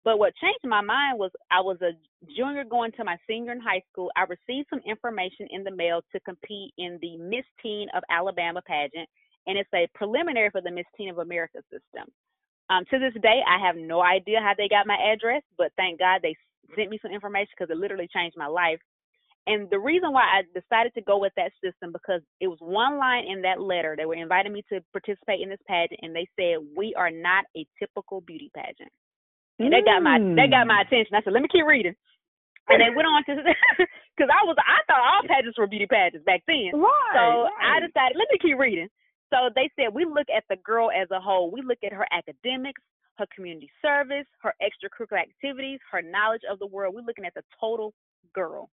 But 0.04 0.20
what 0.20 0.36
changed 0.40 0.60
my 0.62 0.82
mind 0.82 1.18
was 1.18 1.32
I 1.50 1.60
was 1.60 1.78
a 1.82 1.90
junior 2.36 2.62
going 2.62 2.92
to 2.92 3.04
my 3.04 3.16
senior 3.26 3.50
in 3.52 3.60
high 3.60 3.82
school. 3.90 4.10
I 4.16 4.22
received 4.22 4.68
some 4.70 4.80
information 4.86 5.48
in 5.50 5.64
the 5.64 5.72
mail 5.72 6.00
to 6.12 6.20
compete 6.20 6.72
in 6.78 6.98
the 7.02 7.16
Miss 7.16 7.44
Teen 7.60 7.88
of 7.92 8.04
Alabama 8.08 8.62
pageant, 8.64 9.08
and 9.48 9.58
it's 9.58 9.68
a 9.74 9.88
preliminary 9.94 10.50
for 10.50 10.60
the 10.60 10.70
Miss 10.70 10.86
Teen 10.96 11.10
of 11.10 11.18
America 11.18 11.58
system. 11.72 12.06
Um, 12.68 12.84
to 12.90 12.98
this 12.98 13.14
day, 13.22 13.40
I 13.46 13.64
have 13.64 13.76
no 13.76 14.02
idea 14.02 14.40
how 14.40 14.52
they 14.56 14.68
got 14.68 14.86
my 14.86 14.98
address, 14.98 15.42
but 15.56 15.72
thank 15.76 16.00
God 16.00 16.20
they 16.22 16.34
sent 16.74 16.90
me 16.90 16.98
some 17.00 17.12
information 17.12 17.54
because 17.56 17.70
it 17.70 17.78
literally 17.78 18.08
changed 18.12 18.36
my 18.36 18.46
life. 18.48 18.80
And 19.46 19.70
the 19.70 19.78
reason 19.78 20.10
why 20.10 20.26
I 20.26 20.42
decided 20.58 20.92
to 20.94 21.02
go 21.02 21.18
with 21.18 21.32
that 21.36 21.54
system 21.62 21.94
because 21.94 22.20
it 22.40 22.48
was 22.48 22.58
one 22.58 22.98
line 22.98 23.30
in 23.30 23.42
that 23.42 23.62
letter. 23.62 23.94
They 23.94 24.04
were 24.04 24.18
inviting 24.18 24.52
me 24.52 24.64
to 24.72 24.82
participate 24.90 25.38
in 25.40 25.48
this 25.48 25.62
pageant, 25.68 26.00
and 26.02 26.10
they 26.10 26.26
said 26.34 26.66
we 26.76 26.94
are 26.98 27.12
not 27.12 27.44
a 27.56 27.64
typical 27.78 28.20
beauty 28.22 28.50
pageant. 28.54 28.90
And 29.60 29.70
mm. 29.70 29.78
they 29.78 29.86
got 29.86 30.02
my 30.02 30.18
they 30.18 30.50
got 30.50 30.66
my 30.66 30.82
attention. 30.82 31.14
I 31.14 31.22
said, 31.22 31.32
let 31.32 31.46
me 31.46 31.48
keep 31.50 31.64
reading. 31.64 31.94
And 32.68 32.82
they 32.82 32.90
went 32.90 33.06
on 33.06 33.22
to 33.30 33.38
because 33.78 34.30
I 34.34 34.42
was 34.42 34.58
I 34.58 34.82
thought 34.90 34.98
all 34.98 35.22
pageants 35.30 35.54
were 35.54 35.70
beauty 35.70 35.86
pageants 35.86 36.26
back 36.26 36.42
then. 36.50 36.74
Right. 36.74 37.14
So. 37.14 37.46
I 37.62 37.78
decided 37.78 38.18
let 38.18 38.26
me 38.26 38.42
keep 38.42 38.58
reading. 38.58 38.90
So 39.32 39.50
they 39.54 39.70
said 39.76 39.92
we 39.92 40.04
look 40.04 40.28
at 40.34 40.44
the 40.48 40.56
girl 40.56 40.90
as 40.90 41.10
a 41.10 41.20
whole. 41.20 41.50
We 41.50 41.62
look 41.62 41.78
at 41.84 41.92
her 41.92 42.06
academics, 42.12 42.80
her 43.18 43.26
community 43.34 43.70
service, 43.82 44.26
her 44.42 44.54
extracurricular 44.62 45.20
activities, 45.20 45.80
her 45.90 46.02
knowledge 46.02 46.42
of 46.50 46.58
the 46.58 46.66
world. 46.66 46.94
We're 46.94 47.02
looking 47.02 47.24
at 47.24 47.34
the 47.34 47.42
total 47.60 47.92
girl. 48.34 48.70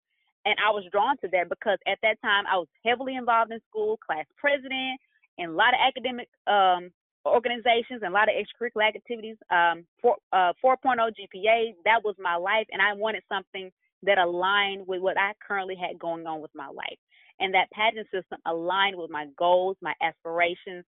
And 0.46 0.56
I 0.66 0.72
was 0.72 0.84
drawn 0.92 1.18
to 1.18 1.28
that 1.32 1.50
because 1.50 1.78
at 1.88 2.00
that 2.02 2.20
time 2.22 2.46
I 2.52 2.58
was 2.58 2.68
heavily 2.84 3.16
involved 3.16 3.52
in 3.52 3.60
school, 3.70 3.98
class 3.98 4.26
president, 4.38 5.00
and 5.38 5.52
a 5.52 5.54
lot 5.54 5.74
of 5.74 5.80
academic 5.86 6.28
um, 6.48 6.92
organizations 7.26 8.02
and 8.02 8.10
a 8.10 8.12
lot 8.12 8.28
of 8.28 8.36
extracurricular 8.36 8.88
activities. 8.88 9.38
Um, 9.52 9.86
four, 10.02 10.18
uh, 10.34 10.54
4.0 10.64 10.98
GPA, 10.98 11.76
that 11.86 12.04
was 12.04 12.16
my 12.20 12.36
life, 12.36 12.66
and 12.72 12.82
I 12.82 12.94
wanted 12.94 13.24
something 13.30 13.72
that 14.04 14.18
aligned 14.18 14.88
with 14.88 15.02
what 15.02 15.18
I 15.18 15.34
currently 15.48 15.76
had 15.76 16.00
going 16.00 16.26
on 16.26 16.42
with 16.42 16.52
my 16.56 16.68
life. 16.68 16.98
And 17.40 17.54
that 17.54 17.72
pageant 17.72 18.08
system 18.12 18.40
aligned 18.46 18.98
with 18.98 19.10
my 19.10 19.28
goals, 19.38 19.78
my 19.82 19.94
aspirations, 20.02 20.86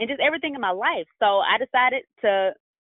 and 0.00 0.08
just 0.08 0.20
everything 0.20 0.54
in 0.54 0.60
my 0.60 0.70
life. 0.70 1.06
So 1.18 1.40
I 1.40 1.58
decided 1.58 2.04
to 2.22 2.52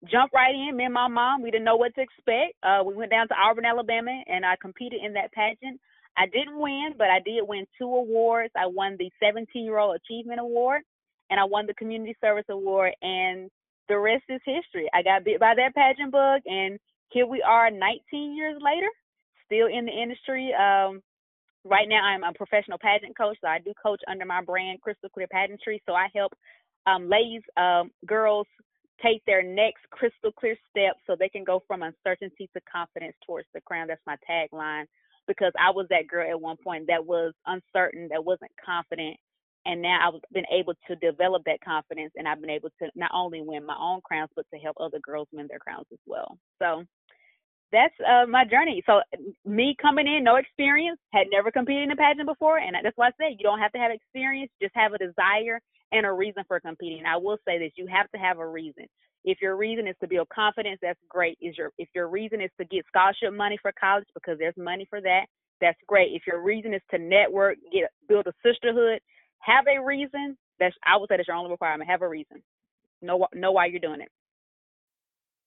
jump 0.09 0.31
right 0.33 0.53
in. 0.53 0.77
Me 0.77 0.85
and 0.85 0.93
my 0.93 1.07
mom, 1.07 1.41
we 1.41 1.51
didn't 1.51 1.65
know 1.65 1.75
what 1.75 1.93
to 1.95 2.01
expect. 2.01 2.55
Uh, 2.63 2.83
we 2.85 2.93
went 2.93 3.11
down 3.11 3.27
to 3.27 3.35
Auburn, 3.35 3.65
Alabama, 3.65 4.21
and 4.27 4.45
I 4.45 4.55
competed 4.61 5.01
in 5.03 5.13
that 5.13 5.31
pageant. 5.33 5.79
I 6.17 6.25
didn't 6.27 6.59
win, 6.59 6.93
but 6.97 7.07
I 7.07 7.19
did 7.19 7.43
win 7.43 7.65
two 7.77 7.87
awards. 7.87 8.53
I 8.55 8.67
won 8.67 8.95
the 8.97 9.11
17 9.21 9.63
year 9.63 9.77
old 9.77 9.97
achievement 9.97 10.39
award 10.39 10.81
and 11.29 11.39
I 11.39 11.43
won 11.43 11.65
the 11.65 11.73
community 11.73 12.15
service 12.21 12.45
award 12.49 12.93
and 13.01 13.49
the 13.89 13.97
rest 13.97 14.23
is 14.29 14.41
history. 14.45 14.89
I 14.93 15.03
got 15.03 15.25
bit 15.25 15.39
by 15.39 15.53
that 15.55 15.75
pageant 15.75 16.11
bug 16.11 16.41
and 16.45 16.79
here 17.09 17.25
we 17.27 17.41
are 17.41 17.69
19 17.69 18.35
years 18.35 18.59
later, 18.61 18.87
still 19.45 19.67
in 19.67 19.85
the 19.85 19.91
industry. 19.91 20.53
Um, 20.53 21.01
right 21.65 21.89
now 21.89 22.03
I'm 22.03 22.23
a 22.23 22.33
professional 22.33 22.77
pageant 22.77 23.17
coach, 23.17 23.37
so 23.41 23.47
I 23.47 23.59
do 23.59 23.73
coach 23.81 24.01
under 24.07 24.25
my 24.25 24.41
brand 24.41 24.79
Krystle 24.81 25.11
Clear 25.13 25.27
Pageantry. 25.31 25.81
So 25.85 25.93
I 25.93 26.07
help 26.15 26.33
um, 26.87 27.09
ladies, 27.09 27.41
um, 27.57 27.91
girls 28.05 28.47
take 29.03 29.23
their 29.25 29.43
next 29.43 29.89
crystal 29.91 30.31
clear 30.31 30.55
step 30.69 30.95
so 31.05 31.15
they 31.17 31.29
can 31.29 31.43
go 31.43 31.61
from 31.67 31.83
uncertainty 31.83 32.49
to 32.53 32.61
confidence 32.71 33.15
towards 33.25 33.47
the 33.53 33.61
crown. 33.61 33.87
That's 33.87 34.01
my 34.07 34.15
tagline 34.29 34.85
because 35.27 35.51
I 35.59 35.71
was 35.71 35.87
that 35.89 36.07
girl 36.07 36.29
at 36.29 36.39
one 36.39 36.57
point 36.63 36.85
that 36.87 37.05
was 37.05 37.33
uncertain, 37.45 38.07
that 38.11 38.23
wasn't 38.23 38.51
confident. 38.63 39.17
And 39.65 39.81
now 39.81 39.97
I've 40.07 40.21
been 40.31 40.45
able 40.53 40.73
to 40.87 40.95
develop 40.97 41.43
that 41.45 41.59
confidence 41.65 42.13
and 42.15 42.27
I've 42.27 42.39
been 42.39 42.51
able 42.51 42.69
to 42.79 42.89
not 42.95 43.11
only 43.13 43.41
win 43.41 43.65
my 43.65 43.75
own 43.79 44.01
crowns, 44.01 44.29
but 44.35 44.45
to 44.53 44.59
help 44.59 44.77
other 44.79 44.99
girls 45.03 45.27
win 45.33 45.47
their 45.49 45.59
crowns 45.59 45.87
as 45.91 45.99
well. 46.05 46.37
So 46.61 46.83
that's 47.71 47.93
uh, 48.07 48.25
my 48.27 48.45
journey. 48.45 48.83
So 48.85 49.01
me 49.45 49.75
coming 49.81 50.07
in, 50.07 50.23
no 50.23 50.35
experience, 50.35 50.99
had 51.13 51.27
never 51.31 51.51
competed 51.51 51.83
in 51.83 51.91
a 51.91 51.95
pageant 51.95 52.27
before, 52.27 52.59
and 52.59 52.75
that's 52.83 52.97
why 52.97 53.07
I 53.07 53.11
said 53.17 53.37
you 53.37 53.43
don't 53.43 53.59
have 53.59 53.71
to 53.73 53.79
have 53.79 53.91
experience, 53.91 54.51
just 54.61 54.75
have 54.75 54.93
a 54.93 54.97
desire 54.97 55.59
and 55.91 56.05
a 56.05 56.11
reason 56.11 56.43
for 56.47 56.59
competing. 56.59 57.05
I 57.05 57.17
will 57.17 57.37
say 57.47 57.59
that 57.59 57.71
you 57.75 57.87
have 57.87 58.09
to 58.11 58.17
have 58.17 58.39
a 58.39 58.47
reason. 58.47 58.85
If 59.23 59.39
your 59.41 59.57
reason 59.57 59.87
is 59.87 59.95
to 60.01 60.07
build 60.07 60.29
confidence, 60.29 60.79
that's 60.81 60.99
great. 61.09 61.37
Is 61.41 61.57
your 61.57 61.71
if 61.77 61.89
your 61.95 62.07
reason 62.07 62.41
is 62.41 62.51
to 62.59 62.65
get 62.65 62.85
scholarship 62.87 63.33
money 63.33 63.57
for 63.61 63.71
college 63.79 64.05
because 64.13 64.37
there's 64.37 64.55
money 64.57 64.85
for 64.89 65.01
that, 65.01 65.25
that's 65.59 65.79
great. 65.87 66.11
If 66.13 66.23
your 66.27 66.41
reason 66.43 66.73
is 66.73 66.81
to 66.91 66.99
network, 66.99 67.57
get 67.73 67.89
build 68.07 68.27
a 68.27 68.33
sisterhood, 68.45 68.99
have 69.39 69.65
a 69.67 69.83
reason. 69.83 70.37
That's 70.59 70.75
I 70.85 70.97
would 70.97 71.09
say 71.09 71.17
that's 71.17 71.27
your 71.27 71.37
only 71.37 71.51
requirement. 71.51 71.89
Have 71.89 72.03
a 72.03 72.09
reason. 72.09 72.43
Know 73.01 73.27
know 73.33 73.51
why 73.51 73.65
you're 73.65 73.79
doing 73.79 74.01
it. 74.01 74.09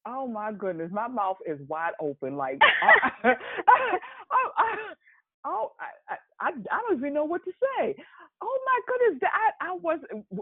Oh 0.06 0.26
my 0.26 0.52
goodness, 0.52 0.90
my 0.92 1.08
mouth 1.08 1.38
is 1.46 1.58
wide 1.68 1.92
open. 2.00 2.36
Like, 2.36 2.58
I, 3.24 3.32
I, 3.68 4.48
I, 4.56 4.76
oh, 5.44 5.72
I, 5.80 6.14
I, 6.40 6.48
I 6.48 6.80
don't 6.88 6.98
even 6.98 7.14
know 7.14 7.24
what 7.24 7.44
to 7.44 7.50
say. 7.50 7.94
Oh 8.40 8.58
my 8.66 8.80
goodness, 8.86 9.20
that 9.20 9.30
I, 9.34 9.70
I 9.70 9.74
was 9.74 9.98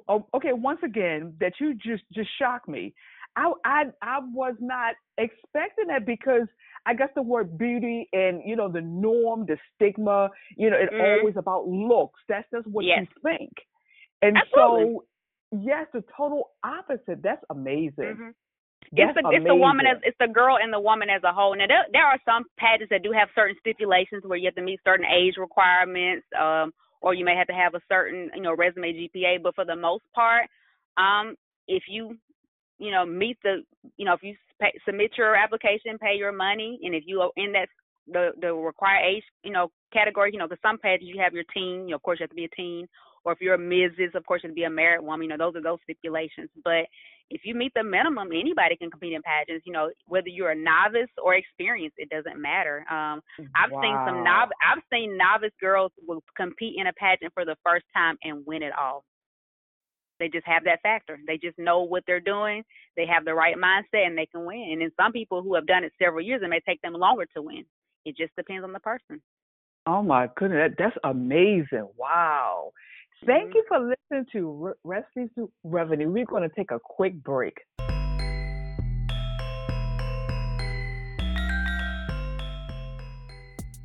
oh, 0.09 0.27
okay. 0.35 0.53
Once 0.53 0.81
again, 0.85 1.35
that 1.41 1.55
you 1.61 1.75
just 1.75 2.05
just 2.13 2.29
shocked 2.39 2.69
me. 2.69 2.95
I, 3.37 3.53
I 3.65 3.83
I 4.03 4.19
was 4.33 4.55
not 4.61 4.95
expecting 5.19 5.87
that 5.89 6.07
because 6.07 6.47
I 6.85 6.95
guess 6.95 7.09
the 7.15 7.23
word 7.23 7.57
beauty 7.59 8.09
and 8.13 8.43
you 8.45 8.55
know 8.55 8.71
the 8.71 8.83
norm, 8.83 9.47
the 9.47 9.57
stigma, 9.75 10.31
you 10.57 10.71
know, 10.71 10.77
it's 10.79 10.93
mm. 10.93 11.19
always 11.19 11.37
about 11.37 11.67
looks. 11.67 12.21
That's 12.29 12.47
just 12.53 12.67
what 12.67 12.85
yes. 12.85 13.01
you 13.01 13.07
think. 13.23 13.53
And 14.23 14.37
Absolutely. 14.37 14.95
so, 14.95 15.05
yes, 15.61 15.87
the 15.93 16.05
total 16.17 16.51
opposite. 16.65 17.23
That's 17.23 17.43
amazing. 17.51 17.93
Mm-hmm. 17.99 18.29
That's 18.93 19.11
it's 19.11 19.19
the 19.21 19.27
amazing. 19.27 19.43
it's 19.43 19.51
the 19.51 19.57
woman 19.57 19.87
as 19.87 19.99
it's 20.03 20.17
the 20.21 20.29
girl 20.29 20.59
and 20.61 20.73
the 20.73 20.81
woman 20.81 21.09
as 21.11 21.23
a 21.25 21.33
whole. 21.33 21.57
Now 21.57 21.67
there 21.67 21.87
there 21.93 22.07
are 22.07 22.19
some 22.25 22.45
pageants 22.59 22.91
that 22.91 23.03
do 23.03 23.13
have 23.13 23.29
certain 23.35 23.57
stipulations 23.61 24.25
where 24.25 24.39
you 24.39 24.47
have 24.47 24.55
to 24.57 24.63
meet 24.63 24.81
certain 24.85 25.07
age 25.07 25.35
requirements, 25.39 26.27
um, 26.39 26.73
or 27.01 27.15
you 27.15 27.25
may 27.25 27.37
have 27.37 27.47
to 27.49 27.57
have 27.57 27.75
a 27.75 27.81
certain 27.89 28.31
you 28.35 28.43
know 28.43 28.55
resume 28.55 28.93
GPA. 28.93 29.43
But 29.43 29.55
for 29.55 29.65
the 29.65 29.77
most 29.77 30.05
part, 30.15 30.47
um, 30.97 31.35
if 31.69 31.85
you 31.89 32.17
you 32.79 32.91
know 32.91 33.05
meet 33.05 33.39
the 33.43 33.63
you 33.97 34.05
know 34.05 34.15
if 34.15 34.23
you 34.23 34.35
pay, 34.61 34.73
submit 34.85 35.13
your 35.17 35.35
application, 35.35 35.99
pay 35.99 36.15
your 36.17 36.33
money, 36.33 36.79
and 36.83 36.95
if 36.95 37.05
you 37.07 37.21
are 37.21 37.31
in 37.37 37.53
that 37.53 37.69
the 38.09 38.31
the 38.41 38.53
required 38.53 39.05
age 39.05 39.25
you 39.43 39.53
know 39.53 39.71
category, 39.93 40.31
you 40.33 40.39
know, 40.39 40.47
because 40.47 40.63
some 40.63 40.79
pageants 40.79 41.13
you 41.13 41.21
have 41.21 41.33
your 41.33 41.45
teen, 41.55 41.83
you 41.83 41.91
know, 41.91 41.97
of 41.97 42.03
course 42.03 42.21
you 42.21 42.25
have 42.25 42.31
to 42.31 42.37
be 42.37 42.45
a 42.45 42.57
teen, 42.57 42.87
or 43.27 43.33
if 43.33 43.41
you're 43.41 43.55
a 43.55 43.59
Mrs., 43.59 44.15
of 44.15 44.25
course 44.25 44.43
you 44.45 44.49
have 44.49 44.55
to 44.55 44.55
be 44.55 44.63
a 44.65 44.71
married 44.71 45.05
woman. 45.05 45.25
You 45.25 45.37
know, 45.37 45.51
those 45.51 45.57
are 45.57 45.63
those 45.63 45.81
stipulations. 45.83 46.49
But 46.63 46.87
if 47.29 47.41
you 47.45 47.57
meet 47.57 47.73
the 47.75 47.83
minimum, 47.83 48.29
anybody 48.33 48.77
can 48.77 48.89
compete 48.89 49.15
in 49.15 49.23
pageants. 49.23 49.67
You 49.67 49.73
know, 49.73 49.91
whether 50.07 50.29
you're 50.29 50.53
a 50.53 50.55
novice 50.55 51.11
or 51.21 51.35
experienced, 51.35 51.97
it 51.99 52.09
doesn't 52.09 52.41
matter. 52.41 52.87
Um, 52.89 53.21
I've 53.57 53.73
wow. 53.73 53.83
seen 53.83 53.97
some 54.07 54.23
nov 54.23 54.51
I've 54.63 54.83
seen 54.93 55.19
novice 55.19 55.51
girls 55.61 55.91
will 56.07 56.23
compete 56.37 56.77
in 56.79 56.87
a 56.87 56.93
pageant 56.93 57.35
for 57.35 57.45
the 57.45 57.57
first 57.65 57.85
time 57.93 58.17
and 58.23 58.47
win 58.47 58.63
it 58.63 58.73
all. 58.81 59.05
They 60.21 60.29
just 60.29 60.47
have 60.47 60.63
that 60.65 60.81
factor. 60.83 61.19
They 61.27 61.37
just 61.37 61.59
know 61.59 61.83
what 61.83 62.05
they're 62.07 62.21
doing. 62.21 62.63
They 62.97 63.07
have 63.07 63.25
the 63.25 63.35
right 63.35 63.57
mindset 63.57 64.07
and 64.07 64.17
they 64.17 64.27
can 64.27 64.47
win. 64.47 64.69
And 64.71 64.81
then 64.81 64.93
some 64.97 65.11
people 65.11 65.43
who 65.43 65.57
have 65.57 65.67
done 65.67 65.83
it 65.83 65.93
several 66.01 66.25
years, 66.25 66.43
it 66.45 66.49
may 66.49 66.61
take 66.61 66.81
them 66.81 66.95
longer 66.95 67.27
to 67.35 67.43
win. 67.43 67.65
It 68.05 68.17
just 68.17 68.35
depends 68.37 68.63
on 68.63 68.73
the 68.73 68.81
person. 68.81 69.21
Oh 69.89 70.03
my 70.03 70.29
goodness, 70.37 70.73
that's 70.79 70.97
amazing! 71.05 71.89
Wow. 71.97 72.73
Thank 73.25 73.49
mm-hmm. 73.49 73.57
you 73.57 73.65
for 73.69 73.81
listening 73.81 74.27
to 74.33 74.75
Recipes 74.85 75.31
to 75.37 75.51
Revenue. 75.65 76.11
We're 76.11 76.27
going 76.27 76.49
to 76.49 76.55
take 76.55 76.71
a 76.71 76.79
quick 76.79 77.23
break. 77.23 77.59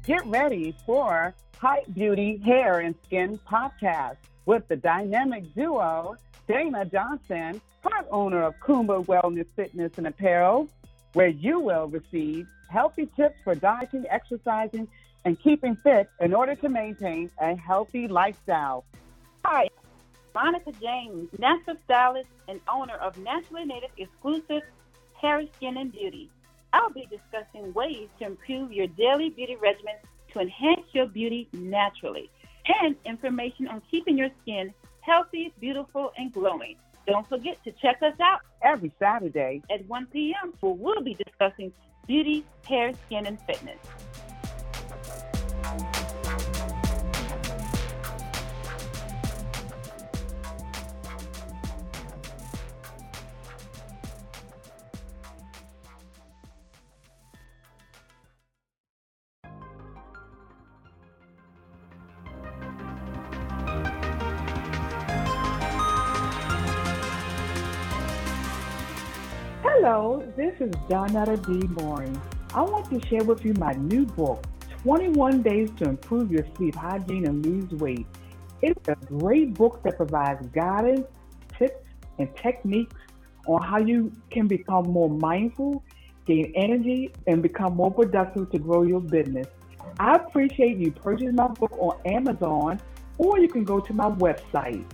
Get 0.06 0.26
ready 0.26 0.76
for 0.86 1.34
Hype 1.58 1.94
Beauty 1.94 2.42
Hair 2.44 2.80
and 2.80 2.96
Skin 3.06 3.40
Podcast 3.50 4.18
with 4.46 4.68
the 4.68 4.76
dynamic 4.76 5.54
duo 5.56 6.18
Dana 6.48 6.84
Johnson, 6.86 7.62
part 7.82 8.08
owner 8.12 8.44
of 8.44 8.56
Kumba 8.60 9.06
Wellness 9.06 9.46
Fitness 9.56 9.94
and 9.98 10.08
Apparel, 10.08 10.68
where 11.14 11.30
you 11.30 11.60
will 11.60 11.88
receive 11.88 12.48
healthy 12.70 13.08
tips 13.16 13.36
for 13.44 13.56
dieting, 13.56 14.06
exercising, 14.10 14.88
and 15.24 15.40
keeping 15.40 15.76
fit 15.78 16.10
in 16.20 16.34
order 16.34 16.56
to 16.56 16.68
maintain 16.68 17.30
a 17.40 17.56
healthy 17.56 18.08
lifestyle. 18.08 18.84
Hi, 19.44 19.68
Monica 20.36 20.72
James, 20.80 21.28
natural 21.40 21.76
stylist 21.86 22.30
and 22.48 22.62
owner 22.72 22.96
of 22.96 23.18
Naturally 23.18 23.66
Native 23.66 23.90
Exclusive 23.98 24.62
Hair, 25.20 25.46
Skin, 25.58 25.78
and 25.78 25.92
Beauty. 25.92 26.30
I'll 26.74 26.92
be 26.92 27.08
discussing 27.10 27.74
ways 27.74 28.08
to 28.20 28.26
improve 28.26 28.72
your 28.72 28.88
daily 28.88 29.30
beauty 29.30 29.56
regimen 29.56 29.96
to 30.34 30.40
enhance 30.40 30.86
your 30.94 31.08
beauty 31.08 31.48
naturally 31.54 32.30
and 32.82 32.96
information 33.06 33.68
on 33.68 33.82
keeping 33.90 34.18
your 34.18 34.30
skin 34.44 34.74
healthy, 35.02 35.52
beautiful, 35.60 36.12
and 36.18 36.32
glowing. 36.32 36.76
Don't 37.08 37.28
forget 37.28 37.62
to 37.64 37.72
check 37.72 37.98
us 38.04 38.14
out 38.22 38.42
every 38.62 38.92
Saturday 39.00 39.64
at 39.72 39.84
1 39.88 40.06
p.m. 40.14 40.54
where 40.60 40.74
we'll 40.74 41.02
be 41.02 41.16
discussing 41.16 41.74
beauty, 42.08 42.46
hair, 42.68 42.94
skin, 43.08 43.26
and 43.26 43.42
fitness. 43.42 43.80
Hello, 69.84 70.24
this 70.38 70.54
is 70.60 70.70
Donetta 70.88 71.44
D. 71.44 71.68
Mooring. 71.82 72.22
I 72.54 72.62
want 72.62 72.88
to 72.92 73.04
share 73.08 73.24
with 73.24 73.44
you 73.44 73.56
my 73.56 73.72
new 73.72 74.06
book, 74.06 74.46
21 74.84 75.42
Days 75.42 75.72
to 75.78 75.86
Improve 75.86 76.32
Your 76.32 76.46
Sleep 76.56 76.76
Hygiene 76.76 77.26
and 77.26 77.44
Lose 77.44 77.72
Weight. 77.82 78.06
It's 78.62 78.88
a 78.90 78.96
great 79.08 79.56
book 79.56 79.82
that 79.82 79.98
provides 79.98 80.46
guidance, 80.50 81.08
tips, 81.58 81.84
and 82.20 82.30
techniques 82.36 82.96
on 83.48 83.64
how 83.64 83.80
you 83.80 84.12
can 84.30 84.46
become 84.46 84.84
more 84.84 85.10
mindful, 85.10 85.84
gain 86.28 86.54
energy, 86.56 87.12
and 87.26 87.42
become 87.42 87.76
more 87.76 87.92
productive 87.92 88.52
to 88.52 88.60
grow 88.60 88.84
your 88.84 89.02
business. 89.02 89.48
I 90.00 90.18
appreciate 90.18 90.78
you 90.78 90.92
purchasing 90.92 91.34
my 91.34 91.48
book 91.48 91.76
on 91.80 91.98
Amazon, 92.06 92.80
or 93.18 93.40
you 93.40 93.48
can 93.48 93.64
go 93.64 93.80
to 93.80 93.94
my 93.94 94.12
website, 94.12 94.86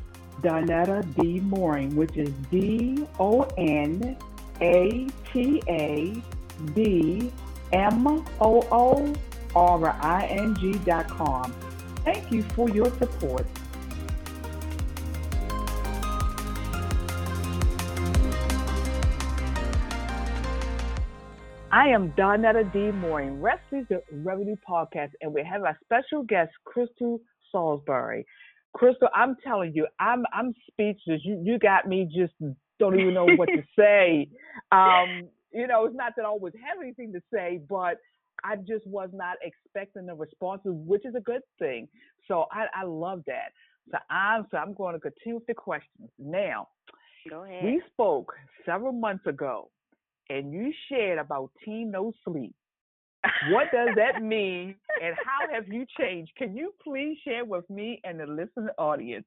Donetta 0.41 1.03
D. 1.22 1.41
Mooring, 1.41 1.94
which 1.98 2.15
is 2.15 2.29
D 2.50 3.06
O 3.20 3.41
N 3.58 4.15
a 4.61 5.07
T 5.31 5.61
A 5.67 6.21
B 6.73 7.31
M 7.71 8.07
O 8.07 8.67
O 8.71 9.15
R 9.55 9.89
I 10.01 10.25
N 10.25 10.55
G 10.55 10.73
dot 10.79 11.07
com. 11.07 11.53
Thank 12.03 12.31
you 12.31 12.43
for 12.43 12.69
your 12.69 12.89
support. 12.97 13.45
I 21.69 21.89
am 21.89 22.11
Donetta 22.13 22.71
D. 22.71 22.91
Mooring, 22.91 23.41
Rescue 23.41 23.85
the 23.89 24.01
Revenue 24.11 24.55
Podcast, 24.67 25.11
and 25.21 25.33
we 25.33 25.43
have 25.43 25.63
a 25.63 25.77
special 25.83 26.23
guest, 26.23 26.51
Krystle 26.65 27.19
Salisbury. 27.51 28.25
Krystle, 28.75 29.09
I'm 29.13 29.35
telling 29.43 29.73
you, 29.75 29.85
I'm 29.99 30.23
I'm 30.33 30.53
speechless. 30.71 31.21
You 31.23 31.41
you 31.43 31.59
got 31.59 31.87
me 31.87 32.05
just 32.05 32.33
don't 32.79 33.00
even 33.00 33.13
know 33.13 33.25
what 33.36 33.48
to 33.48 33.63
say. 33.77 34.29
Um, 34.72 35.27
you 35.53 35.67
know, 35.67 35.86
it's 35.86 35.96
not 35.96 36.13
that 36.17 36.25
I 36.25 36.27
always 36.27 36.53
have 36.55 36.81
anything 36.81 37.13
to 37.13 37.22
say, 37.34 37.60
but 37.69 37.98
I 38.43 38.55
just 38.57 38.86
was 38.86 39.10
not 39.13 39.38
expecting 39.41 40.05
the 40.05 40.13
responses, 40.13 40.74
which 40.86 41.05
is 41.05 41.15
a 41.15 41.22
good 41.22 41.41
thing. 41.60 41.88
So 42.27 42.46
I, 42.51 42.65
I 42.81 42.86
love 42.86 43.24
that. 43.27 43.51
So 43.91 43.98
I'm 44.10 44.46
so 44.51 44.57
I'm 44.57 44.74
going 44.74 44.93
to 44.93 45.00
continue 45.00 45.36
with 45.36 45.48
the 45.48 45.53
questions. 45.53 46.10
Now, 46.19 46.67
Go 47.29 47.43
ahead. 47.43 47.63
we 47.63 47.81
spoke 47.93 48.34
several 48.65 48.91
months 48.91 49.25
ago, 49.25 49.69
and 50.29 50.51
you 50.51 50.74
shared 50.89 51.19
about 51.19 51.51
Team 51.63 51.91
No 51.91 52.12
Sleep. 52.25 52.53
What 53.50 53.67
does 53.74 53.89
that 53.96 54.22
mean, 54.22 54.75
and 55.01 55.15
how 55.25 55.53
have 55.53 55.67
you 55.69 55.86
changed? 56.00 56.31
Can 56.38 56.55
you 56.55 56.74
please 56.84 57.17
share 57.24 57.46
with 57.46 57.69
me 57.69 58.01
and 58.03 58.19
the 58.19 58.25
listening 58.25 58.69
audience? 58.77 59.25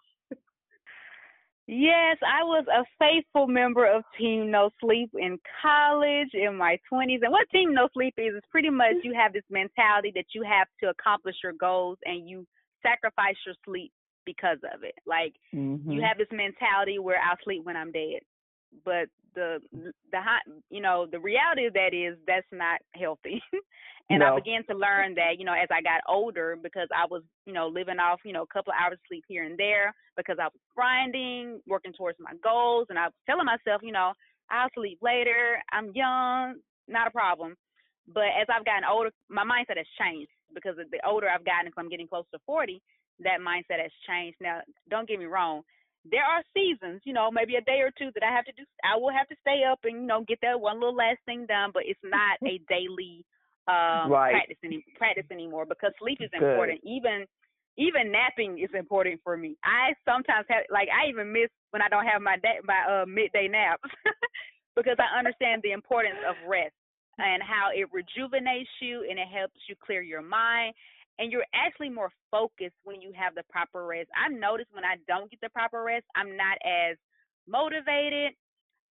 Yes, 1.72 2.16
I 2.26 2.42
was 2.42 2.64
a 2.66 2.82
faithful 2.98 3.46
member 3.46 3.86
of 3.86 4.02
Team 4.18 4.50
No 4.50 4.70
Sleep 4.80 5.08
in 5.14 5.38
college, 5.62 6.30
in 6.34 6.56
my 6.56 6.76
20s. 6.92 7.22
And 7.22 7.30
what 7.30 7.48
Team 7.52 7.72
No 7.72 7.88
Sleep 7.94 8.12
is, 8.18 8.34
is 8.34 8.42
pretty 8.50 8.70
much 8.70 8.94
you 9.04 9.14
have 9.14 9.32
this 9.32 9.44
mentality 9.48 10.10
that 10.16 10.24
you 10.34 10.42
have 10.42 10.66
to 10.82 10.90
accomplish 10.90 11.36
your 11.44 11.52
goals 11.52 11.96
and 12.04 12.28
you 12.28 12.44
sacrifice 12.82 13.36
your 13.46 13.54
sleep 13.64 13.92
because 14.26 14.58
of 14.74 14.82
it. 14.82 14.96
Like, 15.06 15.34
mm-hmm. 15.54 15.92
you 15.92 16.02
have 16.02 16.18
this 16.18 16.26
mentality 16.32 16.98
where 16.98 17.18
I'll 17.18 17.38
sleep 17.44 17.64
when 17.64 17.76
I'm 17.76 17.92
dead. 17.92 18.18
But 18.84 19.08
the 19.34 19.60
the 19.72 20.20
hot 20.20 20.42
you 20.70 20.80
know 20.80 21.06
the 21.10 21.20
reality 21.20 21.66
of 21.66 21.74
that 21.74 21.94
is 21.94 22.16
that's 22.26 22.46
not 22.52 22.80
healthy. 22.94 23.42
And 24.11 24.18
no. 24.18 24.35
i 24.35 24.35
began 24.35 24.64
to 24.66 24.74
learn 24.74 25.14
that 25.14 25.38
you 25.38 25.44
know 25.44 25.52
as 25.52 25.68
i 25.70 25.80
got 25.80 26.02
older 26.09 26.59
because 26.61 26.88
i 26.90 27.06
was 27.09 27.22
you 27.46 27.52
know 27.52 27.68
living 27.68 28.00
off 28.00 28.18
you 28.24 28.33
know 28.33 28.42
a 28.42 28.52
couple 28.52 28.72
of 28.72 28.78
hours 28.83 28.98
sleep 29.06 29.22
here 29.28 29.44
and 29.44 29.56
there 29.56 29.94
because 30.16 30.37
i 30.40 30.46
was 30.46 30.59
grinding 30.74 31.61
working 31.68 31.92
towards 31.92 32.18
my 32.18 32.33
goals 32.42 32.88
and 32.90 32.98
i 32.98 33.04
was 33.04 33.12
telling 33.24 33.46
myself 33.46 33.80
you 33.85 33.92
know 33.92 34.12
i'll 34.50 34.66
sleep 34.74 34.98
later 35.00 35.62
i'm 35.70 35.92
young 35.94 36.56
not 36.88 37.06
a 37.06 37.11
problem. 37.12 37.54
But 38.12 38.35
as 38.35 38.48
i've 38.52 38.64
gotten 38.64 38.83
older 38.83 39.11
my 39.28 39.44
mindset 39.44 39.76
has 39.76 39.87
changed 39.94 40.33
because 40.52 40.74
the 40.76 40.98
older 41.06 41.28
i've 41.28 41.44
gotten 41.44 41.68
if 41.68 41.74
i'm 41.78 41.88
getting 41.88 42.09
close 42.09 42.24
to 42.35 42.40
40 42.46 42.83
that 43.22 43.38
mindset 43.40 43.80
has 43.83 43.92
changed. 44.09 44.38
Now 44.40 44.61
don't 44.90 45.09
get 45.09 45.18
me 45.18 45.26
wrong 45.26 45.62
there 46.08 46.24
are 46.24 46.42
seasons, 46.56 47.02
you 47.04 47.12
know, 47.12 47.30
maybe 47.30 47.56
a 47.56 47.64
day 47.68 47.80
or 47.84 47.92
two 47.96 48.10
that 48.14 48.24
I 48.24 48.32
have 48.32 48.44
to 48.46 48.52
do. 48.52 48.64
I 48.84 48.96
will 48.96 49.12
have 49.12 49.28
to 49.28 49.36
stay 49.40 49.62
up 49.68 49.80
and 49.84 50.00
you 50.00 50.06
know 50.06 50.24
get 50.26 50.38
that 50.42 50.60
one 50.60 50.80
little 50.80 50.96
last 50.96 51.20
thing 51.26 51.46
done, 51.46 51.70
but 51.72 51.84
it's 51.86 52.00
not 52.04 52.40
a 52.46 52.60
daily 52.68 53.24
um 53.68 54.10
right. 54.10 54.32
practice 54.32 54.56
any 54.64 54.84
practice 54.96 55.28
anymore 55.30 55.66
because 55.66 55.92
sleep 56.00 56.18
is 56.20 56.30
Good. 56.32 56.42
important. 56.42 56.80
Even 56.84 57.26
even 57.76 58.10
napping 58.10 58.58
is 58.58 58.70
important 58.74 59.20
for 59.22 59.36
me. 59.36 59.56
I 59.64 59.92
sometimes 60.08 60.46
have 60.48 60.64
like 60.72 60.88
I 60.88 61.08
even 61.08 61.32
miss 61.32 61.52
when 61.70 61.82
I 61.82 61.88
don't 61.88 62.06
have 62.06 62.22
my 62.22 62.36
day 62.40 62.64
my 62.64 62.80
uh 62.88 63.06
midday 63.06 63.48
naps 63.48 63.84
because 64.76 64.96
I 64.98 65.18
understand 65.18 65.60
the 65.62 65.72
importance 65.72 66.18
of 66.26 66.36
rest 66.48 66.74
and 67.18 67.42
how 67.42 67.68
it 67.74 67.88
rejuvenates 67.92 68.70
you 68.80 69.04
and 69.08 69.18
it 69.18 69.28
helps 69.28 69.60
you 69.68 69.76
clear 69.84 70.00
your 70.00 70.22
mind 70.22 70.74
and 71.20 71.30
you're 71.30 71.44
actually 71.54 71.90
more 71.90 72.11
focused 72.30 72.74
when 72.83 73.02
you 73.02 73.12
have 73.14 73.35
the 73.37 73.44
proper 73.50 73.85
rest. 73.87 74.09
I 74.16 74.33
notice 74.33 74.66
when 74.72 74.85
I 74.85 74.96
don't 75.06 75.30
get 75.30 75.40
the 75.42 75.50
proper 75.50 75.83
rest, 75.85 76.06
I'm 76.16 76.35
not 76.37 76.56
as 76.64 76.96
motivated. 77.46 78.33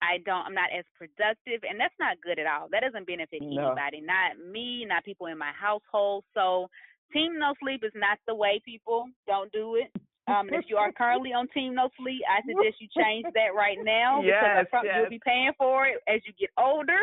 I 0.01 0.19
don't 0.25 0.47
I'm 0.47 0.55
not 0.55 0.71
as 0.77 0.85
productive 0.97 1.65
and 1.69 1.81
that's 1.81 1.95
not 1.99 2.21
good 2.23 2.39
at 2.39 2.47
all. 2.47 2.69
That 2.71 2.83
doesn't 2.87 3.07
benefit 3.07 3.43
No. 3.43 3.73
anybody, 3.73 4.01
not 4.01 4.39
me, 4.39 4.85
not 4.87 5.05
people 5.05 5.27
in 5.27 5.39
my 5.39 5.51
household. 5.59 6.23
So 6.35 6.69
team 7.13 7.39
no 7.39 7.55
sleep 7.61 7.83
is 7.83 7.93
not 7.97 8.19
the 8.29 8.35
way 8.35 8.61
people. 8.65 9.07
Don't 9.27 9.51
do 9.51 9.75
it. 9.75 9.91
Um 10.29 10.51
if 10.53 10.67
you 10.69 10.77
are 10.77 10.93
currently 10.93 11.33
on 11.33 11.49
team 11.49 11.75
no 11.75 11.89
sleep, 11.99 12.21
I 12.31 12.43
suggest 12.47 12.77
you 12.81 12.89
change 12.97 13.27
that 13.35 13.55
right 13.57 13.79
now 13.83 14.21
because 14.23 14.39
Yes, 14.63 14.67
prob- 14.71 14.85
yes. 14.85 14.95
you'll 15.01 15.11
be 15.11 15.21
paying 15.27 15.51
for 15.59 15.87
it 15.87 15.99
as 16.07 16.21
you 16.27 16.33
get 16.39 16.51
older. 16.57 17.01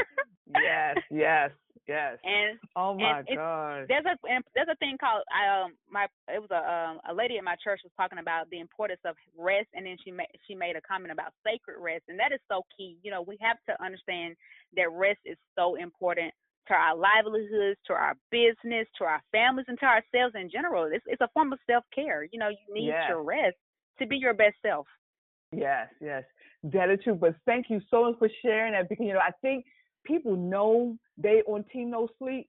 yes, 0.63 0.95
yes, 1.11 1.51
yes. 1.87 2.17
and 2.23 2.59
Oh 2.75 2.93
my 2.93 3.19
and 3.27 3.37
God. 3.37 3.85
there's 3.87 4.05
a 4.05 4.15
and 4.27 4.43
there's 4.53 4.67
a 4.71 4.75
thing 4.77 4.97
called 4.99 5.23
I 5.31 5.63
um 5.63 5.73
my 5.89 6.05
it 6.27 6.41
was 6.41 6.51
a 6.51 6.59
um 6.59 6.99
a 7.09 7.13
lady 7.13 7.37
at 7.37 7.43
my 7.43 7.55
church 7.63 7.81
was 7.83 7.93
talking 7.95 8.19
about 8.19 8.49
the 8.49 8.59
importance 8.59 9.01
of 9.05 9.15
rest 9.37 9.67
and 9.73 9.85
then 9.85 9.97
she 10.03 10.11
made 10.11 10.27
she 10.47 10.55
made 10.55 10.75
a 10.75 10.81
comment 10.81 11.11
about 11.11 11.33
sacred 11.45 11.79
rest 11.79 12.03
and 12.07 12.19
that 12.19 12.31
is 12.33 12.39
so 12.49 12.63
key. 12.75 12.97
You 13.03 13.11
know, 13.11 13.21
we 13.21 13.37
have 13.41 13.57
to 13.69 13.83
understand 13.83 14.35
that 14.75 14.91
rest 14.91 15.19
is 15.25 15.37
so 15.57 15.75
important 15.75 16.33
to 16.67 16.73
our 16.73 16.95
livelihoods, 16.97 17.79
to 17.85 17.93
our 17.93 18.15
business, 18.31 18.87
to 18.97 19.03
our 19.05 19.21
families 19.31 19.65
and 19.69 19.77
to 19.79 19.85
ourselves 19.85 20.33
in 20.35 20.49
general. 20.49 20.89
It's 20.91 21.05
it's 21.07 21.21
a 21.21 21.29
form 21.33 21.53
of 21.53 21.59
self 21.69 21.83
care. 21.93 22.23
You 22.31 22.39
know, 22.39 22.49
you 22.49 22.73
need 22.73 22.87
Yes. 22.87 23.05
your 23.09 23.23
rest 23.23 23.57
to 23.99 24.07
be 24.07 24.17
your 24.17 24.33
best 24.33 24.55
self. 24.65 24.87
Yes, 25.51 25.87
yes. 26.01 26.23
That 26.63 26.89
is 26.89 26.99
true. 27.03 27.15
But 27.15 27.35
thank 27.45 27.67
you 27.69 27.79
so 27.91 28.03
much 28.05 28.19
for 28.19 28.29
sharing 28.41 28.73
that 28.73 28.89
because 28.89 29.05
you 29.05 29.13
know 29.13 29.19
I 29.19 29.31
think 29.41 29.65
people 30.05 30.35
know 30.35 30.97
they 31.17 31.41
on 31.47 31.63
team 31.73 31.89
no 31.91 32.07
sleep, 32.19 32.47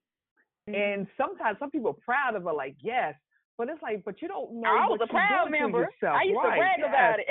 Mm-hmm. 0.68 0.74
and 0.82 1.06
sometimes 1.16 1.56
some 1.60 1.70
people 1.70 1.90
are 1.90 2.02
proud 2.04 2.34
of 2.34 2.44
it, 2.44 2.50
like 2.50 2.74
yes, 2.82 3.14
but 3.56 3.68
it's 3.68 3.80
like, 3.82 4.02
but 4.04 4.20
you 4.20 4.26
don't 4.26 4.52
know. 4.60 4.66
I 4.68 4.88
was 4.90 4.98
a 5.00 5.06
proud 5.06 5.48
member. 5.48 5.86
I 6.02 6.24
used 6.24 6.36
right, 6.42 6.50
to 6.50 6.58
brag 6.58 6.78
yes. 6.80 6.88
about 6.90 7.18
it. 7.20 7.26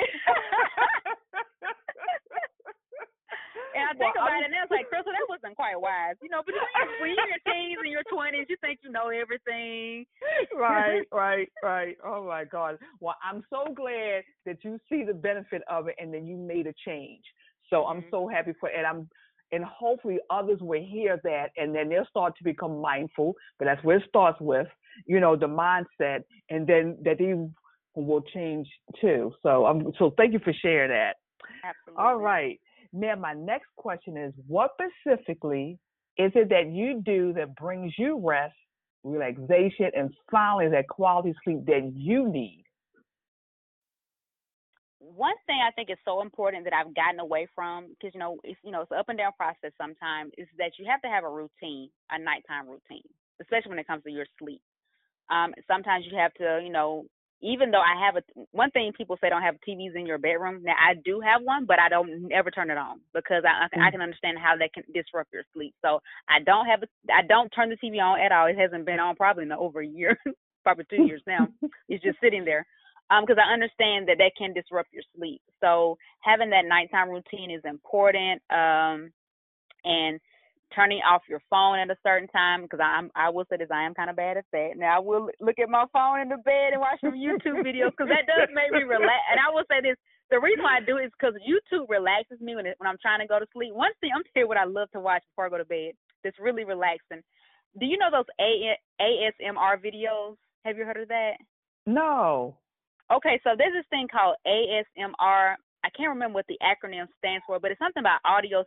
And 3.76 3.84
I 3.84 3.92
think 3.92 4.14
Well, 4.16 4.24
about 4.24 4.32
I'm- 4.32 4.42
it, 4.42 4.44
and 4.46 4.54
it's 4.64 4.70
like, 4.70 4.86
Krystle, 4.88 5.12
that 5.12 5.28
wasn't 5.28 5.54
quite 5.54 5.78
wise, 5.78 6.16
you 6.22 6.30
know. 6.30 6.40
But 6.46 6.54
when 7.00 7.10
you're, 7.12 7.24
in 7.24 7.28
your 7.28 7.44
teens 7.44 7.76
and 7.82 7.92
your 7.92 8.02
twenties, 8.10 8.46
you 8.48 8.56
think 8.62 8.80
you 8.82 8.90
know 8.90 9.08
everything. 9.08 10.06
right, 10.56 11.04
right, 11.12 11.48
right. 11.62 11.96
Oh 12.02 12.24
my 12.24 12.44
God. 12.44 12.78
Well, 13.00 13.16
I'm 13.22 13.44
so 13.50 13.74
glad 13.74 14.24
that 14.46 14.64
you 14.64 14.78
see 14.88 15.04
the 15.04 15.12
benefit 15.12 15.60
of 15.68 15.88
it 15.88 15.96
and 15.98 16.12
then 16.12 16.26
you 16.26 16.36
made 16.38 16.66
a 16.66 16.74
change. 16.86 17.22
So 17.68 17.84
I'm 17.84 18.00
Mhm. 18.02 18.10
so 18.10 18.28
happy 18.28 18.54
for 18.58 18.70
and 18.70 18.86
I'm 18.86 19.10
and 19.52 19.64
hopefully 19.64 20.18
others 20.30 20.58
will 20.60 20.82
hear 20.82 21.20
that 21.24 21.50
and 21.56 21.74
then 21.74 21.88
they'll 21.88 22.06
start 22.06 22.36
to 22.38 22.44
become 22.44 22.80
mindful. 22.80 23.34
But 23.58 23.66
that's 23.66 23.82
where 23.84 23.98
it 23.98 24.04
starts 24.08 24.40
with, 24.40 24.66
you 25.06 25.20
know, 25.20 25.36
the 25.36 25.46
mindset 25.46 26.20
and 26.50 26.66
then 26.66 26.98
that 27.04 27.18
they 27.18 27.34
will 27.94 28.22
change 28.34 28.68
too. 29.00 29.32
So 29.42 29.66
I'm 29.66 29.92
so 29.98 30.12
thank 30.16 30.32
you 30.32 30.40
for 30.40 30.52
sharing 30.52 30.90
that. 30.90 31.16
Absolutely. 31.64 32.04
All 32.04 32.16
right. 32.16 32.60
Now, 32.92 33.14
my 33.16 33.34
next 33.34 33.68
question 33.76 34.16
is 34.16 34.32
what 34.46 34.70
specifically 35.00 35.78
is 36.18 36.32
it 36.34 36.48
that 36.48 36.70
you 36.70 37.02
do 37.04 37.32
that 37.34 37.54
brings 37.56 37.92
you 37.98 38.18
rest, 38.22 38.54
relaxation, 39.04 39.90
and 39.94 40.10
finally 40.30 40.68
that 40.70 40.88
quality 40.88 41.34
sleep 41.44 41.66
that 41.66 41.92
you 41.94 42.28
need? 42.28 42.64
One 45.14 45.34
thing 45.46 45.60
I 45.62 45.70
think 45.72 45.90
is 45.90 45.98
so 46.04 46.20
important 46.20 46.64
that 46.64 46.72
I've 46.72 46.94
gotten 46.94 47.20
away 47.20 47.46
from 47.54 47.88
because 47.90 48.14
you 48.14 48.20
know 48.20 48.38
it's 48.42 48.58
you 48.64 48.72
know 48.72 48.82
it's 48.82 48.90
an 48.90 48.98
up 48.98 49.08
and 49.08 49.18
down 49.18 49.32
process 49.36 49.72
sometimes 49.78 50.32
is 50.36 50.48
that 50.58 50.72
you 50.78 50.86
have 50.90 51.02
to 51.02 51.08
have 51.08 51.24
a 51.24 51.30
routine, 51.30 51.90
a 52.10 52.18
nighttime 52.18 52.66
routine, 52.66 53.06
especially 53.40 53.70
when 53.70 53.78
it 53.78 53.86
comes 53.86 54.02
to 54.04 54.10
your 54.10 54.26
sleep. 54.38 54.60
Um, 55.30 55.54
sometimes 55.66 56.04
you 56.10 56.16
have 56.18 56.32
to, 56.34 56.60
you 56.62 56.70
know, 56.70 57.06
even 57.42 57.70
though 57.70 57.82
I 57.82 57.94
have 58.04 58.16
a 58.16 58.22
one 58.52 58.70
thing 58.70 58.92
people 58.96 59.18
say 59.20 59.28
don't 59.28 59.42
have 59.42 59.56
TVs 59.66 59.94
in 59.94 60.06
your 60.06 60.18
bedroom. 60.18 60.62
Now 60.64 60.74
I 60.74 60.94
do 61.04 61.20
have 61.20 61.42
one, 61.42 61.66
but 61.66 61.78
I 61.78 61.88
don't 61.88 62.32
ever 62.32 62.50
turn 62.50 62.70
it 62.70 62.78
on 62.78 63.00
because 63.14 63.44
I 63.44 63.66
I 63.66 63.90
can 63.90 64.00
mm. 64.00 64.02
understand 64.02 64.38
how 64.38 64.56
that 64.58 64.72
can 64.72 64.84
disrupt 64.92 65.32
your 65.32 65.44
sleep. 65.52 65.74
So 65.82 66.00
I 66.28 66.40
don't 66.44 66.66
have 66.66 66.82
a 66.82 66.88
I 67.12 67.22
don't 67.26 67.50
turn 67.50 67.68
the 67.68 67.76
TV 67.76 68.00
on 68.00 68.20
at 68.20 68.32
all. 68.32 68.46
It 68.46 68.58
hasn't 68.58 68.86
been 68.86 69.00
on 69.00 69.16
probably 69.16 69.44
in 69.44 69.52
over 69.52 69.80
a 69.80 69.86
year, 69.86 70.18
probably 70.64 70.86
two 70.88 71.04
years 71.04 71.22
now. 71.26 71.48
it's 71.88 72.02
just 72.02 72.18
sitting 72.20 72.44
there. 72.44 72.66
Um, 73.08 73.22
because 73.22 73.38
I 73.38 73.52
understand 73.52 74.08
that 74.08 74.18
that 74.18 74.32
can 74.36 74.52
disrupt 74.52 74.92
your 74.92 75.04
sleep. 75.14 75.40
So 75.60 75.96
having 76.20 76.50
that 76.50 76.66
nighttime 76.66 77.08
routine 77.08 77.52
is 77.52 77.62
important. 77.64 78.42
Um, 78.50 79.12
and 79.84 80.20
turning 80.74 80.98
off 81.06 81.22
your 81.28 81.40
phone 81.48 81.78
at 81.78 81.90
a 81.90 81.96
certain 82.02 82.28
time 82.28 82.62
because 82.62 82.80
I'm 82.82 83.10
I 83.14 83.30
will 83.30 83.46
say 83.48 83.56
this 83.56 83.70
I 83.70 83.86
am 83.86 83.94
kind 83.94 84.10
of 84.10 84.16
bad 84.16 84.36
at 84.36 84.44
that. 84.52 84.74
Now 84.76 84.96
I 84.96 84.98
will 84.98 85.30
look 85.40 85.58
at 85.58 85.70
my 85.70 85.86
phone 85.92 86.20
in 86.20 86.28
the 86.28 86.42
bed 86.42 86.74
and 86.74 86.80
watch 86.80 86.98
some 87.00 87.14
YouTube 87.14 87.62
videos 87.62 87.94
because 87.94 88.10
that 88.10 88.26
does 88.26 88.50
make 88.52 88.72
me 88.72 88.82
relax. 88.82 89.22
And 89.30 89.38
I 89.38 89.54
will 89.54 89.64
say 89.70 89.80
this: 89.80 89.96
the 90.30 90.40
reason 90.40 90.64
why 90.64 90.78
I 90.78 90.84
do 90.84 90.98
it 90.98 91.06
is 91.06 91.12
because 91.14 91.34
YouTube 91.40 91.88
relaxes 91.88 92.40
me 92.40 92.56
when 92.56 92.66
it, 92.66 92.74
when 92.78 92.90
I'm 92.90 93.00
trying 93.00 93.20
to 93.20 93.30
go 93.30 93.38
to 93.38 93.46
sleep. 93.54 93.74
One 93.74 93.94
thing 94.00 94.10
I'm 94.14 94.26
you 94.34 94.48
what 94.48 94.58
I 94.58 94.64
love 94.64 94.90
to 94.92 95.00
watch 95.00 95.22
before 95.30 95.46
I 95.46 95.50
go 95.50 95.58
to 95.58 95.64
bed. 95.64 95.94
That's 96.24 96.38
really 96.38 96.64
relaxing. 96.64 97.22
Do 97.78 97.86
you 97.86 97.98
know 97.98 98.10
those 98.10 98.28
A- 98.40 98.76
ASMR 99.00 99.78
videos? 99.78 100.36
Have 100.64 100.76
you 100.76 100.84
heard 100.84 100.96
of 100.96 101.08
that? 101.08 101.38
No. 101.86 102.56
Okay, 103.12 103.40
so 103.44 103.50
there's 103.56 103.72
this 103.72 103.86
thing 103.90 104.08
called 104.10 104.36
ASMR. 104.46 105.54
I 105.84 105.90
can't 105.96 106.10
remember 106.10 106.34
what 106.34 106.46
the 106.48 106.58
acronym 106.58 107.06
stands 107.18 107.44
for, 107.46 107.60
but 107.60 107.70
it's 107.70 107.78
something 107.78 108.02
about 108.02 108.18
audio 108.24 108.64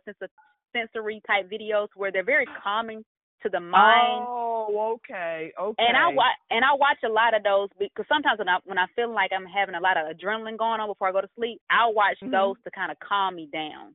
sensory 0.72 1.20
type 1.26 1.50
videos 1.50 1.88
where 1.94 2.10
they're 2.10 2.24
very 2.24 2.46
calming 2.62 3.04
to 3.42 3.48
the 3.48 3.60
mind. 3.60 4.24
Oh, 4.26 4.96
okay, 4.96 5.52
okay. 5.60 5.82
And 5.82 5.96
I 5.96 6.08
watch 6.08 6.36
and 6.50 6.64
I 6.64 6.72
watch 6.74 6.98
a 7.04 7.08
lot 7.08 7.34
of 7.34 7.42
those 7.42 7.68
because 7.78 8.06
sometimes 8.08 8.38
when 8.38 8.48
I 8.48 8.58
when 8.64 8.78
I 8.78 8.86
feel 8.96 9.12
like 9.12 9.30
I'm 9.34 9.46
having 9.46 9.74
a 9.74 9.80
lot 9.80 9.96
of 9.96 10.04
adrenaline 10.08 10.58
going 10.58 10.80
on 10.80 10.88
before 10.88 11.08
I 11.08 11.12
go 11.12 11.20
to 11.20 11.36
sleep, 11.36 11.60
I'll 11.70 11.94
watch 11.94 12.16
mm-hmm. 12.22 12.32
those 12.32 12.56
to 12.64 12.70
kind 12.70 12.90
of 12.90 12.98
calm 13.00 13.36
me 13.36 13.48
down. 13.52 13.94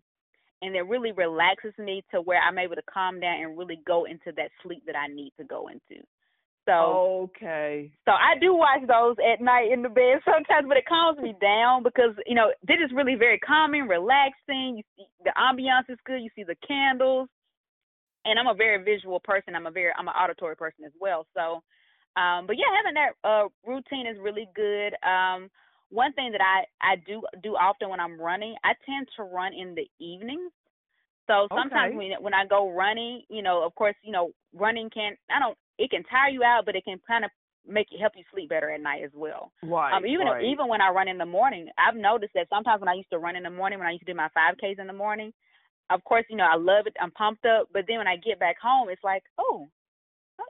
And 0.61 0.75
it 0.75 0.81
really 0.81 1.11
relaxes 1.11 1.73
me 1.77 2.03
to 2.11 2.21
where 2.21 2.41
I'm 2.41 2.57
able 2.57 2.75
to 2.75 2.81
calm 2.91 3.19
down 3.19 3.41
and 3.41 3.57
really 3.57 3.79
go 3.85 4.05
into 4.05 4.31
that 4.37 4.49
sleep 4.63 4.83
that 4.87 4.95
I 4.95 5.07
need 5.07 5.33
to 5.37 5.43
go 5.43 5.67
into. 5.67 6.01
So 6.65 7.29
okay. 7.29 7.91
So 8.05 8.11
I 8.11 8.37
do 8.39 8.55
watch 8.55 8.81
those 8.87 9.15
at 9.21 9.41
night 9.41 9.71
in 9.71 9.81
the 9.81 9.89
bed 9.89 10.19
sometimes, 10.25 10.67
but 10.67 10.77
it 10.77 10.85
calms 10.87 11.19
me 11.19 11.35
down 11.39 11.83
because 11.83 12.15
you 12.25 12.35
know 12.35 12.51
this 12.67 12.77
is 12.83 12.91
really 12.93 13.15
very 13.15 13.39
calming, 13.39 13.87
relaxing. 13.87 14.77
You 14.77 14.83
see 14.97 15.05
the 15.23 15.31
ambiance 15.37 15.89
is 15.89 15.99
good. 16.05 16.21
You 16.21 16.29
see 16.35 16.43
the 16.43 16.55
candles, 16.67 17.29
and 18.25 18.39
I'm 18.39 18.47
a 18.47 18.55
very 18.55 18.83
visual 18.83 19.19
person. 19.19 19.55
I'm 19.55 19.67
a 19.67 19.71
very 19.71 19.91
I'm 19.97 20.07
an 20.07 20.15
auditory 20.19 20.55
person 20.55 20.85
as 20.85 20.93
well. 20.99 21.27
So, 21.35 21.61
um, 22.19 22.47
but 22.47 22.57
yeah, 22.57 22.73
having 22.75 22.95
that 22.95 23.13
uh 23.23 23.47
routine 23.65 24.07
is 24.07 24.17
really 24.19 24.47
good. 24.55 24.95
Um, 25.07 25.49
one 25.89 26.13
thing 26.13 26.31
that 26.31 26.41
I 26.41 26.65
I 26.81 26.95
do 27.05 27.21
do 27.43 27.51
often 27.53 27.89
when 27.89 27.99
I'm 27.99 28.19
running, 28.19 28.55
I 28.63 28.73
tend 28.85 29.07
to 29.17 29.23
run 29.23 29.53
in 29.53 29.75
the 29.75 29.87
evenings. 30.03 30.51
So 31.27 31.47
sometimes 31.49 31.89
okay. 31.89 31.97
when 31.97 32.11
when 32.21 32.33
I 32.33 32.45
go 32.45 32.71
running, 32.71 33.23
you 33.29 33.41
know, 33.41 33.63
of 33.65 33.73
course, 33.75 33.95
you 34.03 34.11
know, 34.11 34.31
running 34.53 34.89
can 34.89 35.17
I 35.29 35.39
don't 35.39 35.57
it 35.77 35.89
can 35.89 36.03
tire 36.03 36.29
you 36.29 36.43
out, 36.43 36.63
but 36.65 36.75
it 36.75 36.85
can 36.85 36.99
kind 37.07 37.25
of 37.25 37.31
make 37.67 37.87
you 37.91 37.97
help 37.99 38.13
you 38.15 38.23
sleep 38.31 38.49
better 38.49 38.69
at 38.69 38.81
night 38.81 39.03
as 39.03 39.11
well. 39.13 39.51
Right. 39.63 39.93
Um, 39.93 40.05
even 40.05 40.27
right. 40.27 40.43
even 40.43 40.67
when 40.67 40.81
I 40.81 40.89
run 40.89 41.07
in 41.07 41.17
the 41.17 41.25
morning, 41.25 41.67
I've 41.77 41.97
noticed 41.97 42.33
that 42.35 42.47
sometimes 42.49 42.79
when 42.79 42.89
I 42.89 42.93
used 42.93 43.09
to 43.09 43.19
run 43.19 43.35
in 43.35 43.43
the 43.43 43.49
morning, 43.49 43.79
when 43.79 43.87
I 43.87 43.91
used 43.91 44.05
to 44.05 44.11
do 44.11 44.17
my 44.17 44.29
five 44.33 44.55
Ks 44.57 44.79
in 44.79 44.87
the 44.87 44.93
morning, 44.93 45.33
of 45.89 46.03
course, 46.03 46.25
you 46.29 46.37
know, 46.37 46.47
I 46.49 46.57
love 46.57 46.85
it. 46.87 46.95
I'm 47.01 47.11
pumped 47.11 47.45
up, 47.45 47.69
but 47.73 47.85
then 47.87 47.97
when 47.97 48.07
I 48.07 48.17
get 48.17 48.39
back 48.39 48.57
home, 48.61 48.89
it's 48.89 49.03
like, 49.03 49.23
oh, 49.39 49.67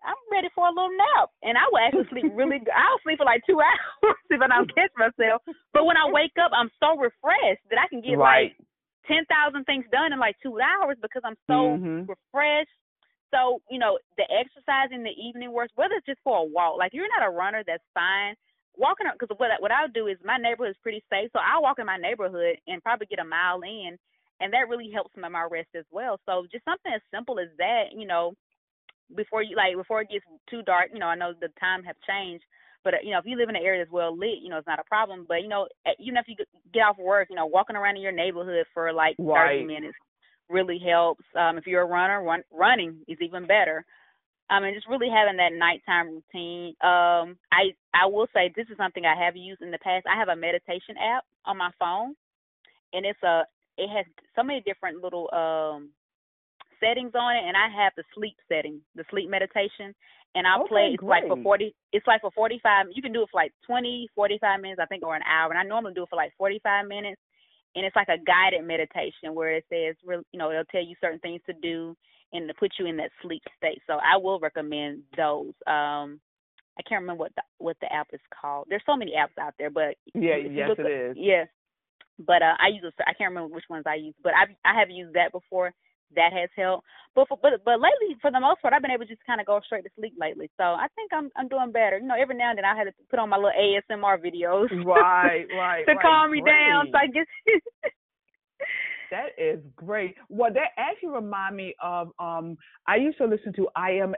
I'm 0.03 0.17
ready 0.31 0.49
for 0.55 0.65
a 0.67 0.73
little 0.73 0.91
nap, 0.91 1.29
and 1.43 1.57
I 1.57 1.65
will 1.71 1.79
actually 1.79 2.09
sleep 2.09 2.31
really. 2.33 2.59
good. 2.59 2.73
I'll 2.73 2.99
sleep 3.03 3.17
for 3.17 3.25
like 3.25 3.41
two 3.47 3.61
hours 3.63 4.17
if 4.29 4.41
I 4.41 4.47
don't 4.47 4.73
catch 4.73 4.91
myself. 4.97 5.41
But 5.73 5.85
when 5.85 5.97
I 5.97 6.09
wake 6.09 6.35
up, 6.41 6.51
I'm 6.53 6.71
so 6.79 6.97
refreshed 6.97 7.63
that 7.69 7.79
I 7.79 7.87
can 7.87 8.01
get 8.01 8.17
right. 8.17 8.51
like 8.57 8.67
ten 9.07 9.25
thousand 9.25 9.65
things 9.65 9.85
done 9.91 10.13
in 10.13 10.19
like 10.19 10.35
two 10.41 10.59
hours 10.59 10.97
because 11.01 11.21
I'm 11.25 11.37
so 11.47 11.77
mm-hmm. 11.77 12.09
refreshed 12.09 12.75
so, 13.35 13.59
you 13.69 13.79
know, 13.79 13.99
the 14.15 14.23
exercise 14.31 14.95
in 14.95 15.03
the 15.03 15.11
evening 15.11 15.51
works, 15.51 15.73
whether 15.75 15.95
it's 15.95 16.05
just 16.05 16.23
for 16.23 16.39
a 16.39 16.43
walk. 16.43 16.77
Like, 16.77 16.93
you're 16.93 17.11
not 17.11 17.27
a 17.27 17.31
runner, 17.31 17.63
that's 17.67 17.83
fine. 17.93 18.35
Walking, 18.77 19.07
up 19.07 19.15
because 19.19 19.33
what, 19.37 19.51
what 19.59 19.71
I'll 19.71 19.91
do 19.91 20.07
is 20.07 20.17
my 20.23 20.37
neighborhood 20.37 20.71
is 20.71 20.83
pretty 20.83 21.03
safe. 21.09 21.29
So 21.33 21.39
I'll 21.39 21.61
walk 21.61 21.79
in 21.79 21.85
my 21.85 21.97
neighborhood 21.97 22.55
and 22.67 22.83
probably 22.83 23.07
get 23.07 23.19
a 23.19 23.27
mile 23.27 23.61
in. 23.63 23.97
And 24.39 24.51
that 24.51 24.67
really 24.69 24.91
helps 24.91 25.15
my, 25.15 25.29
my 25.29 25.47
rest 25.49 25.69
as 25.75 25.85
well. 25.91 26.19
So 26.25 26.45
just 26.51 26.65
something 26.65 26.91
as 26.91 27.01
simple 27.11 27.39
as 27.39 27.47
that, 27.57 27.95
you 27.95 28.05
know, 28.05 28.33
before 29.15 29.43
you 29.43 29.55
like 29.55 29.77
before 29.77 30.01
it 30.01 30.09
gets 30.09 30.25
too 30.49 30.61
dark. 30.63 30.89
You 30.91 30.99
know, 30.99 31.07
I 31.07 31.15
know 31.15 31.31
the 31.39 31.47
time 31.59 31.83
have 31.83 31.95
changed, 32.07 32.43
but 32.85 32.93
you 33.03 33.11
know, 33.11 33.19
if 33.19 33.25
you 33.25 33.35
live 33.35 33.49
in 33.49 33.57
an 33.57 33.63
area 33.65 33.81
that's 33.81 33.91
well 33.91 34.15
lit, 34.17 34.39
you 34.41 34.49
know, 34.49 34.57
it's 34.57 34.67
not 34.67 34.79
a 34.79 34.83
problem. 34.83 35.25
But 35.27 35.41
you 35.41 35.49
know, 35.49 35.67
even 35.99 36.17
if 36.17 36.25
you 36.27 36.35
get 36.73 36.81
off 36.81 36.97
work, 36.97 37.27
you 37.29 37.35
know, 37.35 37.47
walking 37.47 37.75
around 37.75 37.97
in 37.97 38.03
your 38.03 38.13
neighborhood 38.13 38.65
for 38.73 38.93
like 38.93 39.15
right. 39.19 39.57
thirty 39.57 39.65
minutes 39.65 39.97
really 40.47 40.79
helps. 40.79 41.25
Um, 41.35 41.57
if 41.57 41.65
you're 41.65 41.81
a 41.81 41.85
runner, 41.85 42.23
run, 42.23 42.43
running 42.53 42.97
is 43.07 43.17
even 43.19 43.47
better. 43.47 43.83
Um, 44.47 44.63
and 44.63 44.75
just 44.75 44.87
really 44.87 45.09
having 45.09 45.37
that 45.37 45.57
nighttime 45.57 46.21
routine. 46.21 46.75
Um, 46.79 47.35
I 47.51 47.73
I 47.95 48.05
will 48.05 48.27
say 48.31 48.53
this 48.55 48.67
is 48.69 48.77
something 48.77 49.03
I 49.03 49.25
have 49.25 49.35
used 49.35 49.63
in 49.63 49.71
the 49.71 49.79
past. 49.79 50.05
I 50.07 50.17
have 50.17 50.29
a 50.29 50.35
meditation 50.35 50.95
app 51.01 51.25
on 51.45 51.57
my 51.57 51.71
phone, 51.79 52.13
and 52.93 53.05
it's 53.05 53.23
a 53.23 53.41
it 53.77 53.89
has 53.89 54.05
so 54.35 54.43
many 54.43 54.61
different 54.61 55.01
little 55.01 55.33
um 55.33 55.89
settings 56.79 57.13
on 57.15 57.35
it, 57.35 57.43
and 57.47 57.57
I 57.57 57.69
have 57.83 57.93
the 57.97 58.03
sleep 58.13 58.37
setting, 58.47 58.81
the 58.93 59.05
sleep 59.09 59.29
meditation, 59.29 59.95
and 60.35 60.45
I'll 60.45 60.61
okay, 60.63 60.69
play. 60.69 60.89
It's 60.93 61.01
great. 61.01 61.23
like 61.23 61.27
for 61.27 61.41
forty. 61.41 61.73
It's 61.91 62.05
like 62.05 62.21
for 62.21 62.31
forty 62.31 62.59
five. 62.61 62.87
You 62.93 63.01
can 63.01 63.13
do 63.13 63.23
it 63.23 63.29
for 63.31 63.41
like 63.41 63.53
twenty, 63.65 64.07
forty 64.13 64.37
five 64.39 64.61
minutes, 64.61 64.79
I 64.81 64.85
think, 64.85 65.03
or 65.03 65.15
an 65.15 65.23
hour. 65.23 65.49
And 65.49 65.57
I 65.57 65.63
normally 65.63 65.93
do 65.93 66.03
it 66.03 66.09
for 66.09 66.17
like 66.17 66.33
forty 66.37 66.59
five 66.61 66.87
minutes 66.87 67.19
and 67.75 67.85
it's 67.85 67.95
like 67.95 68.07
a 68.07 68.23
guided 68.23 68.65
meditation 68.65 69.35
where 69.35 69.55
it 69.55 69.65
says, 69.69 69.95
you 70.05 70.39
know, 70.39 70.49
it'll 70.49 70.63
tell 70.65 70.83
you 70.83 70.95
certain 71.01 71.19
things 71.19 71.41
to 71.45 71.53
do 71.61 71.95
and 72.31 72.47
to 72.47 72.53
put 72.53 72.71
you 72.79 72.85
in 72.85 72.97
that 72.97 73.11
sleep 73.21 73.43
state. 73.57 73.81
So 73.85 73.93
I 73.93 74.17
will 74.17 74.39
recommend 74.39 75.03
those. 75.17 75.53
Um, 75.67 76.19
I 76.77 76.83
can't 76.87 77.01
remember 77.01 77.21
what 77.21 77.35
the 77.35 77.43
what 77.57 77.77
the 77.81 77.91
app 77.93 78.07
is 78.13 78.19
called. 78.41 78.67
There's 78.69 78.83
so 78.85 78.95
many 78.95 79.13
apps 79.13 79.41
out 79.41 79.53
there, 79.59 79.69
but 79.69 79.95
yeah, 80.13 80.35
yes, 80.37 80.71
it 80.77 80.81
is. 80.81 81.17
Yes, 81.17 81.47
but 82.19 82.41
uh, 82.41 82.55
I 82.59 82.67
use 82.67 82.83
a, 82.83 83.09
I 83.09 83.13
can't 83.13 83.31
remember 83.31 83.53
which 83.53 83.65
ones 83.69 83.85
I 83.87 83.95
use, 83.95 84.15
but 84.23 84.33
I 84.33 84.69
I 84.69 84.77
have 84.79 84.89
used 84.89 85.13
that 85.15 85.31
before 85.31 85.73
that 86.15 86.33
has 86.33 86.49
helped. 86.55 86.85
But 87.15 87.27
for, 87.27 87.37
but 87.41 87.51
but 87.63 87.79
lately, 87.79 88.17
for 88.21 88.31
the 88.31 88.39
most 88.39 88.61
part, 88.61 88.73
I've 88.73 88.81
been 88.81 88.91
able 88.91 89.05
to 89.05 89.13
just 89.13 89.25
kind 89.25 89.39
of 89.39 89.47
go 89.47 89.59
straight 89.65 89.83
to 89.83 89.89
sleep 89.97 90.13
lately. 90.19 90.49
So 90.57 90.63
I 90.63 90.87
think 90.95 91.11
I'm 91.13 91.29
I'm 91.35 91.47
doing 91.47 91.71
better. 91.71 91.97
You 91.97 92.07
know, 92.07 92.15
every 92.19 92.35
now 92.35 92.49
and 92.49 92.57
then 92.57 92.65
I 92.65 92.75
had 92.75 92.85
to 92.85 92.93
put 93.09 93.19
on 93.19 93.29
my 93.29 93.37
little 93.37 93.51
ASMR 93.55 94.19
videos. 94.19 94.69
Right, 94.85 95.45
right. 95.57 95.85
to 95.85 95.93
right. 95.93 96.01
calm 96.01 96.31
me 96.31 96.41
great. 96.41 96.51
down. 96.51 96.87
So 96.91 96.97
I 96.97 97.07
guess. 97.07 97.25
that 99.11 99.29
is 99.37 99.59
great. 99.75 100.15
Well, 100.29 100.51
that 100.53 100.75
actually 100.77 101.09
remind 101.09 101.55
me 101.55 101.75
of 101.81 102.11
um 102.19 102.57
I 102.87 102.97
used 102.97 103.17
to 103.19 103.25
listen 103.25 103.53
to 103.53 103.67
I 103.75 103.91
am 103.91 104.13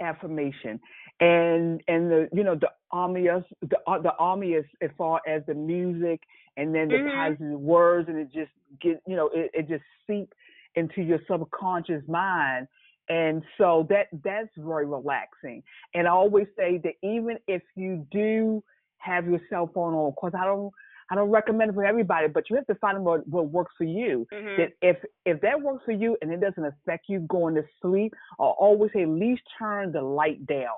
affirmation 0.00 0.80
and 1.20 1.80
and 1.86 2.10
the 2.10 2.28
you 2.32 2.42
know 2.42 2.56
the 2.56 2.68
army 2.90 3.28
the 3.62 3.76
uh, 3.86 4.00
the 4.00 4.12
army 4.18 4.52
is 4.52 4.64
as 4.82 4.90
far 4.98 5.20
as 5.28 5.42
the 5.46 5.54
music 5.54 6.20
and 6.56 6.74
then 6.74 6.88
the 6.88 6.94
mm-hmm. 6.94 7.16
positive 7.16 7.60
words 7.60 8.08
and 8.08 8.18
it 8.18 8.26
just 8.32 8.50
get 8.80 9.00
you 9.06 9.16
know 9.16 9.30
it, 9.32 9.50
it 9.54 9.68
just 9.68 9.84
seep 10.06 10.32
into 10.74 11.02
your 11.02 11.20
subconscious 11.28 12.02
mind. 12.08 12.66
And 13.08 13.42
so 13.58 13.86
that 13.90 14.06
that's 14.24 14.48
very 14.56 14.86
relaxing. 14.86 15.62
And 15.94 16.06
i 16.06 16.10
always 16.10 16.46
say 16.56 16.80
that 16.84 16.94
even 17.02 17.38
if 17.48 17.62
you 17.74 18.06
do 18.10 18.62
have 18.98 19.26
your 19.26 19.40
cell 19.50 19.68
phone 19.74 19.94
on 19.94 20.12
because 20.12 20.32
i 20.40 20.44
don't 20.44 20.72
i 21.10 21.16
don't 21.16 21.30
recommend 21.30 21.70
it 21.70 21.74
for 21.74 21.84
everybody 21.84 22.28
but 22.28 22.48
you 22.48 22.54
have 22.54 22.66
to 22.68 22.74
find 22.76 23.04
what, 23.04 23.26
what 23.26 23.50
works 23.50 23.72
for 23.76 23.82
you. 23.82 24.24
Mm-hmm. 24.32 24.62
that 24.62 24.70
if 24.80 24.96
if 25.26 25.40
that 25.40 25.60
works 25.60 25.82
for 25.84 25.90
you 25.90 26.16
and 26.22 26.32
it 26.32 26.40
doesn't 26.40 26.64
affect 26.64 27.06
you 27.08 27.18
going 27.28 27.56
to 27.56 27.64
sleep 27.80 28.14
i 28.38 28.44
always 28.44 28.92
say 28.94 29.02
at 29.02 29.08
least 29.08 29.42
turn 29.58 29.90
the 29.90 30.00
light 30.00 30.46
down 30.46 30.68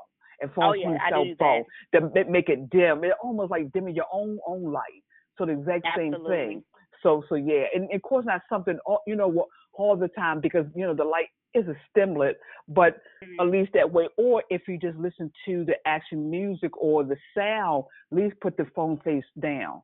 and 0.41 0.53
phone 0.53 0.65
oh, 0.65 0.73
yeah, 0.73 0.89
your 0.91 0.99
cell 1.11 1.25
phone 1.39 1.65
that. 1.93 2.25
to 2.25 2.31
make 2.31 2.49
it 2.49 2.71
dim. 2.71 3.05
It 3.05 3.13
almost 3.23 3.51
like 3.51 3.73
dimming 3.73 3.95
your 3.95 4.07
own 4.13 4.39
own 4.47 4.73
light. 4.73 5.03
So 5.39 5.47
the 5.47 5.53
exact 5.53 5.87
Absolutely. 5.87 6.19
same 6.19 6.49
thing. 6.49 6.65
So 7.03 7.23
so 7.29 7.35
yeah, 7.35 7.65
and, 7.75 7.85
and 7.85 7.95
of 7.95 8.03
course 8.03 8.25
not 8.27 8.43
something 8.49 8.79
you 9.07 9.17
know 9.17 9.47
all 9.77 9.97
the 9.97 10.09
time 10.09 10.41
because 10.41 10.67
you 10.75 10.85
know 10.85 10.95
the 10.95 11.05
light 11.05 11.29
is 11.55 11.67
a 11.69 11.77
stimulant, 11.91 12.37
but 12.69 13.01
mm-hmm. 13.23 13.41
at 13.41 13.47
least 13.51 13.73
that 13.75 13.91
way. 13.91 14.09
Or 14.17 14.43
if 14.51 14.63
you 14.69 14.79
just 14.79 14.99
listen 14.99 15.33
to 15.47 15.65
the 15.65 15.75
action 15.87 16.31
music 16.31 16.77
or 16.77 17.05
the 17.05 17.17
sound, 17.37 17.85
at 18.13 18.19
least 18.19 18.37
put 18.41 18.57
the 18.57 18.67
phone 18.75 19.01
face 19.05 19.25
down, 19.41 19.83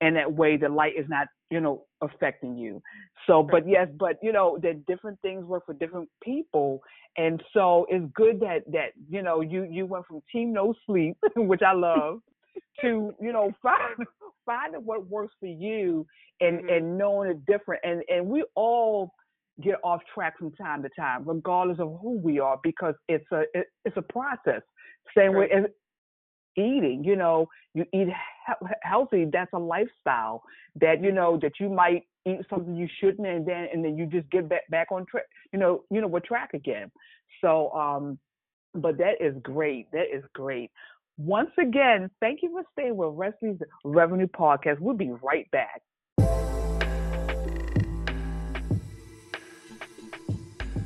and 0.00 0.16
that 0.16 0.32
way 0.32 0.56
the 0.56 0.68
light 0.68 0.94
is 0.98 1.06
not 1.08 1.28
you 1.50 1.60
know 1.60 1.84
affecting 2.00 2.56
you. 2.56 2.82
So, 3.26 3.42
but 3.42 3.68
yes, 3.68 3.88
but 3.98 4.18
you 4.22 4.32
know 4.32 4.58
that 4.62 4.86
different 4.86 5.20
things 5.20 5.44
work 5.44 5.66
for 5.66 5.74
different 5.74 6.08
people, 6.22 6.80
and 7.16 7.42
so 7.52 7.86
it's 7.88 8.06
good 8.14 8.40
that 8.40 8.62
that 8.72 8.92
you 9.08 9.22
know 9.22 9.40
you 9.40 9.64
you 9.64 9.86
went 9.86 10.06
from 10.06 10.22
team 10.32 10.52
no 10.52 10.74
sleep, 10.86 11.16
which 11.36 11.62
I 11.62 11.72
love, 11.72 12.20
to 12.80 13.12
you 13.20 13.32
know 13.32 13.52
five 13.62 13.96
finding 14.46 14.80
what 14.80 15.06
works 15.08 15.34
for 15.38 15.46
you 15.46 16.06
and 16.40 16.58
mm-hmm. 16.58 16.68
and 16.68 16.98
knowing 16.98 17.30
it 17.30 17.46
different. 17.46 17.82
And 17.84 18.02
and 18.08 18.26
we 18.26 18.44
all 18.54 19.12
get 19.62 19.76
off 19.84 20.00
track 20.14 20.38
from 20.38 20.52
time 20.52 20.82
to 20.82 20.88
time, 20.98 21.24
regardless 21.26 21.78
of 21.78 21.98
who 22.00 22.18
we 22.18 22.40
are, 22.40 22.58
because 22.62 22.94
it's 23.08 23.24
a 23.32 23.42
it, 23.54 23.66
it's 23.84 23.96
a 23.96 24.02
process. 24.02 24.62
Same 25.16 25.32
right. 25.32 25.50
way 25.50 25.56
as 25.56 25.64
eating. 26.56 27.02
You 27.04 27.16
know, 27.16 27.48
you 27.74 27.84
eat 27.92 28.08
he- 28.08 28.66
healthy. 28.82 29.26
That's 29.30 29.52
a 29.52 29.58
lifestyle 29.58 30.42
that 30.80 31.02
you 31.02 31.12
know 31.12 31.38
that 31.42 31.52
you 31.60 31.68
might 31.68 32.04
eat 32.26 32.40
something 32.48 32.74
you 32.74 32.88
shouldn't, 33.00 33.26
and 33.26 33.46
then 33.46 33.68
and 33.72 33.84
then 33.84 33.96
you 33.96 34.06
just 34.06 34.30
get 34.30 34.48
back 34.48 34.68
back 34.70 34.88
on 34.92 35.06
track. 35.06 35.24
You 35.52 35.58
know, 35.58 35.84
you 35.90 36.00
know, 36.00 36.06
we're 36.06 36.20
track 36.20 36.50
again. 36.54 36.90
So, 37.40 37.70
um, 37.72 38.18
but 38.74 38.98
that 38.98 39.20
is 39.20 39.34
great. 39.42 39.90
That 39.92 40.14
is 40.14 40.24
great. 40.34 40.70
Once 41.18 41.50
again, 41.60 42.10
thank 42.20 42.42
you 42.42 42.50
for 42.50 42.62
staying 42.72 42.96
with 42.96 43.10
Wesley's 43.10 43.58
Revenue 43.84 44.26
Podcast. 44.26 44.80
We'll 44.80 44.96
be 44.96 45.10
right 45.22 45.50
back. 45.50 45.82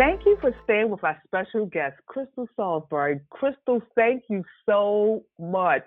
Thank 0.00 0.24
you 0.24 0.38
for 0.40 0.50
staying 0.64 0.88
with 0.88 1.04
our 1.04 1.20
special 1.26 1.66
guest, 1.66 1.94
Krystle 2.08 2.46
Salisbury. 2.56 3.20
Krystle, 3.30 3.82
thank 3.94 4.22
you 4.30 4.42
so 4.64 5.22
much. 5.38 5.84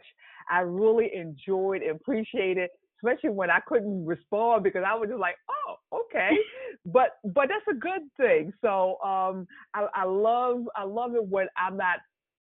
I 0.52 0.60
really 0.60 1.10
enjoyed 1.16 1.82
and 1.82 1.96
appreciated 1.96 2.70
especially 3.04 3.32
when 3.32 3.50
I 3.50 3.60
couldn't 3.68 4.06
respond 4.06 4.64
because 4.64 4.84
I 4.88 4.94
was 4.94 5.10
just 5.10 5.20
like, 5.20 5.36
oh, 5.50 6.02
okay. 6.06 6.30
but 6.86 7.18
but 7.34 7.50
that's 7.50 7.66
a 7.70 7.74
good 7.74 8.02
thing. 8.16 8.54
So 8.62 9.02
um, 9.04 9.48
I, 9.74 9.88
I 9.96 10.06
love 10.06 10.66
I 10.76 10.84
love 10.84 11.16
it 11.16 11.26
when 11.26 11.48
I'm 11.58 11.76
not 11.76 11.98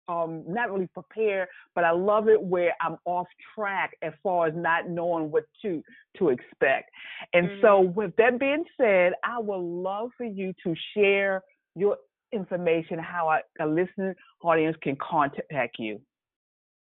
um 0.09 0.45
not 0.47 0.71
really 0.71 0.89
prepared, 0.89 1.49
but 1.75 1.85
I 1.85 1.93
love 1.93 2.29
it 2.29 2.41
where 2.41 2.75
I'm 2.83 2.99
off 3.07 3.29
track 3.55 3.93
as 4.03 4.13
far 4.23 4.49
as 4.49 4.55
not 4.55 4.91
knowing 4.91 5.31
what 5.31 5.45
to 5.63 5.83
to 6.19 6.29
expect. 6.29 6.91
And 7.33 7.49
mm-hmm. 7.49 7.63
so 7.63 7.81
with 7.81 8.15
that 8.19 8.39
being 8.39 8.65
said, 8.79 9.15
I 9.25 9.39
would 9.39 9.57
love 9.57 10.11
for 10.19 10.27
you 10.27 10.53
to 10.65 10.75
share 10.95 11.43
your 11.75 11.97
information, 12.33 12.99
how 12.99 13.29
I, 13.29 13.41
a 13.63 13.67
listening 13.67 14.15
audience 14.43 14.77
can 14.83 14.97
contact 14.97 15.79
you. 15.79 16.01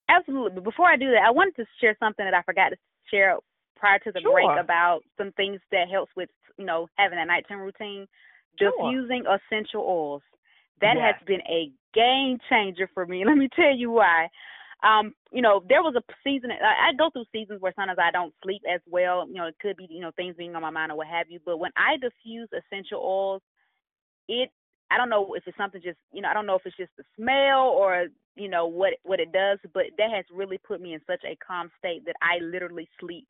Absolutely. 0.10 0.52
But 0.56 0.64
before 0.64 0.88
I 0.88 0.98
do 0.98 1.12
that, 1.12 1.24
I 1.26 1.32
wanted 1.32 1.56
to 1.58 1.66
share 1.80 1.96
something 2.00 2.26
that 2.26 2.34
I 2.34 2.42
forgot 2.44 2.70
to 2.70 2.78
share 3.12 3.38
prior 3.76 4.00
to 4.00 4.12
the 4.12 4.22
sure. 4.22 4.34
break 4.34 4.64
about 4.64 5.02
some 5.18 5.32
things 5.34 5.60
that 5.72 5.88
helps 5.90 6.12
with 6.16 6.30
you 6.58 6.66
know 6.66 6.88
having 6.98 7.20
a 7.20 7.26
nighttime 7.26 7.60
routine. 7.60 8.08
Sure. 8.60 8.72
Diffusing 8.72 9.24
essential 9.26 9.82
oils. 9.82 10.22
That 10.82 10.96
has 10.98 11.16
been 11.28 11.42
a 11.42 11.72
game 11.94 12.38
changer 12.50 12.90
for 12.94 13.06
me. 13.06 13.26
Let 13.28 13.38
me 13.38 13.50
tell 13.56 13.76
you 13.76 13.92
why. 13.92 14.28
Um, 14.82 15.14
you 15.32 15.42
know, 15.42 15.62
there 15.68 15.84
was 15.84 15.94
a 15.96 16.14
season. 16.24 16.52
I, 16.52 16.90
I 16.90 16.94
go 16.98 17.10
through 17.12 17.26
seasons 17.34 17.62
where 17.62 17.74
sometimes 17.76 18.00
I 18.02 18.12
don't 18.12 18.34
sleep 18.44 18.62
as 18.74 18.80
well. 18.90 19.28
You 19.28 19.36
know, 19.36 19.46
it 19.46 19.56
could 19.62 19.78
be 19.78 19.88
you 19.90 20.02
know 20.02 20.12
things 20.16 20.36
being 20.38 20.56
on 20.56 20.62
my 20.62 20.70
mind 20.70 20.92
or 20.92 20.98
what 20.98 21.08
have 21.08 21.30
you. 21.30 21.40
But 21.46 21.58
when 21.58 21.72
I 21.78 21.98
diffuse 21.98 22.50
essential 22.52 23.00
oils, 23.00 23.42
it 24.28 24.50
I 24.92 24.98
don't 24.98 25.10
know 25.10 25.34
if 25.36 25.44
it's 25.46 25.58
something 25.58 25.82
just 25.82 25.98
you 26.12 26.22
know 26.22 26.30
I 26.30 26.34
don't 26.34 26.46
know 26.46 26.56
if 26.56 26.66
it's 26.66 26.78
just 26.78 26.92
the 26.98 27.04
smell 27.16 27.70
or 27.70 28.08
you 28.36 28.50
know 28.50 28.68
what 28.68 28.94
what 29.04 29.20
it 29.20 29.32
does, 29.32 29.60
but 29.74 29.84
that 29.98 30.12
has 30.12 30.26
really 30.34 30.58
put 30.58 30.82
me 30.82 30.94
in 30.94 31.02
such 31.06 31.24
a 31.26 31.38
calm 31.46 31.70
state 31.78 32.06
that 32.06 32.16
I 32.22 32.44
literally 32.44 32.88
sleep 33.00 33.28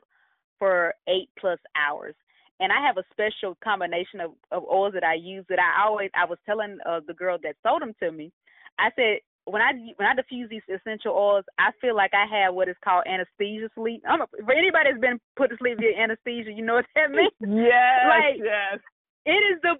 for 0.58 0.94
eight 1.08 1.30
plus 1.40 1.60
hours. 1.76 2.16
And 2.62 2.74
I 2.74 2.86
have 2.86 2.98
a 2.98 3.08
special 3.12 3.58
combination 3.64 4.20
of, 4.20 4.32
of 4.52 4.64
oils 4.66 4.94
that 4.94 5.04
I 5.04 5.14
use 5.14 5.46
that 5.50 5.60
I 5.60 5.88
always 5.88 6.10
I 6.14 6.26
was 6.26 6.38
telling 6.46 6.78
uh, 6.86 7.00
the 7.08 7.14
girl 7.14 7.38
that 7.44 7.56
sold 7.64 7.82
them 7.82 7.94
to 8.02 8.12
me. 8.12 8.32
I 8.78 8.90
said 8.96 9.20
when 9.46 9.62
I 9.62 9.72
when 9.96 10.08
I 10.08 10.14
diffuse 10.14 10.50
these 10.50 10.62
essential 10.68 11.14
oils, 11.14 11.46
I 11.58 11.72
feel 11.82 11.96
like 11.96 12.12
I 12.14 12.26
have 12.30 12.54
what 12.54 12.70
is 12.70 12.76
called 12.84 13.06
anesthesia 13.08 13.70
sleep. 13.76 14.04
I'm 14.08 14.22
a, 14.22 14.28
for 14.28 14.54
anybody 14.54 14.92
that's 14.92 15.02
been 15.02 15.20
put 15.36 15.50
to 15.50 15.58
sleep 15.58 15.80
via 15.80 15.98
anesthesia, 15.98 16.52
you 16.52 16.64
know 16.64 16.76
what 16.76 16.86
that 16.96 17.12
means? 17.16 17.32
Yes, 17.42 18.06
like, 18.08 18.38
yes. 18.38 18.80
It 19.26 19.42
is 19.52 19.62
the 19.62 19.76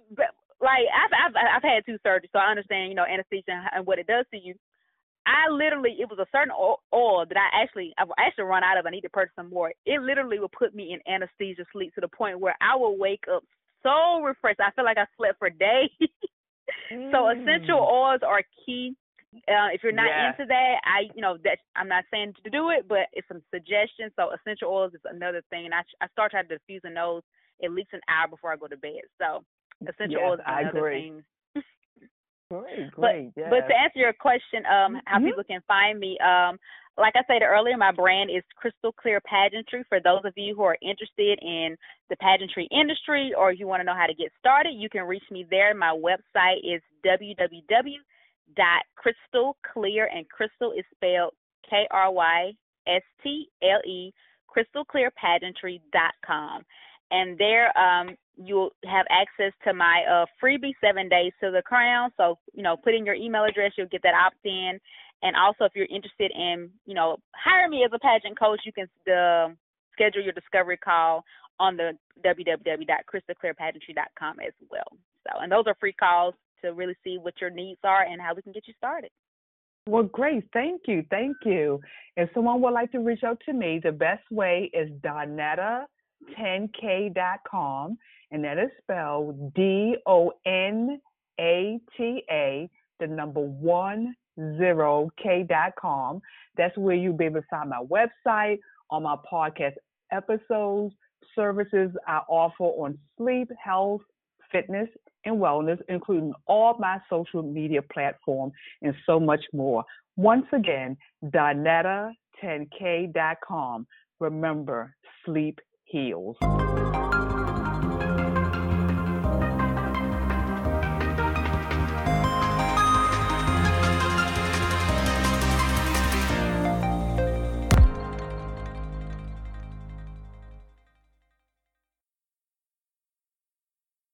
like 0.60 0.86
I've 0.92 1.12
I've 1.12 1.36
I've 1.56 1.62
had 1.62 1.86
two 1.86 1.98
surgeries, 2.06 2.32
so 2.32 2.38
I 2.38 2.50
understand 2.50 2.88
you 2.90 2.94
know 2.94 3.04
anesthesia 3.04 3.64
and 3.74 3.86
what 3.86 3.98
it 3.98 4.06
does 4.06 4.26
to 4.32 4.38
you. 4.38 4.54
I 5.26 5.50
literally, 5.52 5.96
it 6.00 6.08
was 6.08 6.18
a 6.18 6.26
certain 6.32 6.52
oil 6.52 7.24
that 7.28 7.36
I 7.36 7.62
actually, 7.62 7.92
I 7.98 8.04
actually 8.18 8.44
run 8.44 8.64
out 8.64 8.78
of. 8.78 8.86
I 8.86 8.90
need 8.90 9.02
to 9.02 9.10
purchase 9.10 9.34
some 9.36 9.50
more. 9.50 9.72
It 9.84 10.00
literally 10.00 10.38
would 10.38 10.52
put 10.52 10.74
me 10.74 10.96
in 10.96 11.12
anesthesia 11.12 11.64
sleep 11.72 11.94
to 11.94 12.00
the 12.00 12.08
point 12.08 12.40
where 12.40 12.56
I 12.60 12.74
would 12.74 12.98
wake 12.98 13.24
up 13.32 13.44
so 13.82 14.20
refreshed. 14.22 14.60
I 14.60 14.70
feel 14.72 14.84
like 14.84 14.98
I 14.98 15.06
slept 15.16 15.38
for 15.38 15.50
days. 15.50 15.90
mm. 16.92 17.10
So 17.12 17.28
essential 17.28 17.78
oils 17.78 18.20
are 18.26 18.42
key. 18.64 18.96
Uh, 19.46 19.70
if 19.72 19.82
you're 19.84 19.92
not 19.92 20.08
yeah. 20.08 20.30
into 20.30 20.46
that, 20.46 20.80
I, 20.82 21.06
you 21.14 21.22
know, 21.22 21.36
that 21.44 21.58
I'm 21.76 21.86
not 21.86 22.04
saying 22.10 22.34
to 22.42 22.50
do 22.50 22.70
it, 22.70 22.88
but 22.88 23.06
it's 23.12 23.28
some 23.28 23.42
suggestions. 23.54 24.12
So 24.16 24.30
essential 24.34 24.72
oils 24.72 24.94
is 24.94 25.00
another 25.04 25.42
thing. 25.50 25.66
And 25.66 25.74
I, 25.74 25.82
I 26.00 26.08
start 26.08 26.32
trying 26.32 26.48
to 26.48 26.58
diffusing 26.58 26.94
those 26.94 27.22
at 27.62 27.70
least 27.70 27.90
an 27.92 28.00
hour 28.08 28.26
before 28.26 28.52
I 28.52 28.56
go 28.56 28.66
to 28.66 28.76
bed. 28.76 29.06
So 29.20 29.44
essential 29.82 30.20
yes, 30.20 30.28
oils 30.28 30.40
another 30.46 30.64
I 30.64 30.68
agree. 30.68 31.02
thing. 31.02 31.24
Great, 32.50 32.90
great. 32.92 33.32
But, 33.34 33.50
but 33.50 33.68
to 33.68 33.78
answer 33.78 33.98
your 33.98 34.12
question, 34.12 34.64
um, 34.66 35.00
how 35.06 35.18
mm-hmm. 35.18 35.26
people 35.26 35.44
can 35.44 35.60
find 35.66 35.98
me, 35.98 36.18
um, 36.20 36.58
like 36.98 37.14
I 37.16 37.22
said 37.26 37.42
earlier, 37.42 37.76
my 37.76 37.90
brand 37.92 38.30
is 38.30 38.44
Krystle 38.58 38.94
Clear 38.94 39.20
Pageantry. 39.24 39.84
For 39.88 40.00
those 40.00 40.22
of 40.24 40.34
you 40.36 40.54
who 40.54 40.62
are 40.62 40.78
interested 40.82 41.38
in 41.40 41.76
the 42.10 42.16
pageantry 42.16 42.68
industry 42.70 43.32
or 43.36 43.52
you 43.52 43.66
want 43.66 43.80
to 43.80 43.84
know 43.84 43.94
how 43.94 44.06
to 44.06 44.14
get 44.14 44.32
started, 44.38 44.74
you 44.74 44.88
can 44.90 45.04
reach 45.04 45.24
me 45.30 45.46
there. 45.48 45.74
My 45.74 45.96
website 45.96 46.58
is 46.64 46.82
www.krystleclear, 47.06 50.06
and 50.12 50.28
crystal 50.28 50.72
is 50.72 50.84
spelled 50.94 51.32
K 51.68 51.86
R 51.90 52.12
Y 52.12 52.52
S 52.86 53.02
T 53.22 53.48
L 53.62 53.80
E, 53.86 54.12
krystleclearpageantry.com. 54.50 56.64
And 57.10 57.38
there, 57.38 57.76
um, 57.78 58.16
you'll 58.36 58.70
have 58.84 59.06
access 59.10 59.52
to 59.64 59.74
my 59.74 60.04
uh, 60.10 60.24
freebie 60.42 60.72
seven 60.82 61.08
days 61.08 61.32
to 61.40 61.50
the 61.50 61.62
crown. 61.62 62.10
So, 62.16 62.38
you 62.54 62.62
know, 62.62 62.76
put 62.76 62.94
in 62.94 63.04
your 63.04 63.14
email 63.14 63.44
address, 63.44 63.72
you'll 63.76 63.88
get 63.88 64.02
that 64.02 64.14
opt 64.14 64.38
in. 64.44 64.80
And 65.22 65.36
also, 65.36 65.64
if 65.64 65.72
you're 65.74 65.84
interested 65.86 66.32
in, 66.34 66.70
you 66.86 66.94
know, 66.94 67.18
hire 67.34 67.68
me 67.68 67.84
as 67.84 67.90
a 67.94 67.98
pageant 67.98 68.38
coach, 68.38 68.60
you 68.64 68.72
can 68.72 68.88
uh, 69.12 69.48
schedule 69.92 70.22
your 70.22 70.32
discovery 70.32 70.78
call 70.78 71.24
on 71.58 71.76
the 71.76 71.92
www.krystleclearpageantry.com 72.24 74.40
as 74.40 74.54
well. 74.70 74.96
So, 75.26 75.40
and 75.40 75.52
those 75.52 75.64
are 75.66 75.76
free 75.78 75.92
calls 75.92 76.34
to 76.62 76.72
really 76.72 76.96
see 77.04 77.18
what 77.20 77.34
your 77.40 77.50
needs 77.50 77.80
are 77.84 78.04
and 78.04 78.18
how 78.20 78.34
we 78.34 78.42
can 78.42 78.52
get 78.52 78.66
you 78.66 78.74
started. 78.78 79.10
Well, 79.86 80.02
great. 80.04 80.44
Thank 80.52 80.82
you. 80.86 81.04
Thank 81.10 81.36
you. 81.44 81.80
If 82.16 82.30
someone 82.34 82.60
would 82.62 82.72
like 82.72 82.92
to 82.92 83.00
reach 83.00 83.24
out 83.24 83.40
to 83.46 83.52
me, 83.52 83.80
the 83.82 83.92
best 83.92 84.22
way 84.30 84.70
is 84.72 84.90
Donata10k.com 86.38 87.98
and 88.30 88.44
that 88.44 88.58
is 88.58 88.70
spelled 88.82 89.54
D 89.54 89.96
O 90.06 90.32
N 90.46 91.00
A 91.40 91.80
T 91.96 92.22
A, 92.30 92.70
the 92.98 93.06
number 93.06 93.40
one 93.40 94.14
zero 94.56 95.10
K 95.22 95.46
dot. 95.48 95.74
That's 96.56 96.76
where 96.76 96.96
you'll 96.96 97.16
be 97.16 97.26
able 97.26 97.40
to 97.40 97.46
find 97.48 97.70
my 97.70 97.84
website, 97.84 98.58
all 98.88 99.00
my 99.00 99.16
podcast 99.30 99.74
episodes, 100.12 100.94
services 101.34 101.90
I 102.06 102.20
offer 102.28 102.64
on 102.64 102.98
sleep, 103.16 103.50
health, 103.62 104.02
fitness, 104.50 104.88
and 105.24 105.36
wellness, 105.36 105.78
including 105.88 106.32
all 106.46 106.76
my 106.78 106.98
social 107.08 107.42
media 107.42 107.80
platforms 107.82 108.52
and 108.82 108.94
so 109.06 109.18
much 109.20 109.44
more. 109.52 109.84
Once 110.16 110.46
again, 110.52 110.96
Donata10k.com. 111.24 113.86
Remember, 114.18 114.96
sleep 115.24 115.60
heals. 115.90 116.36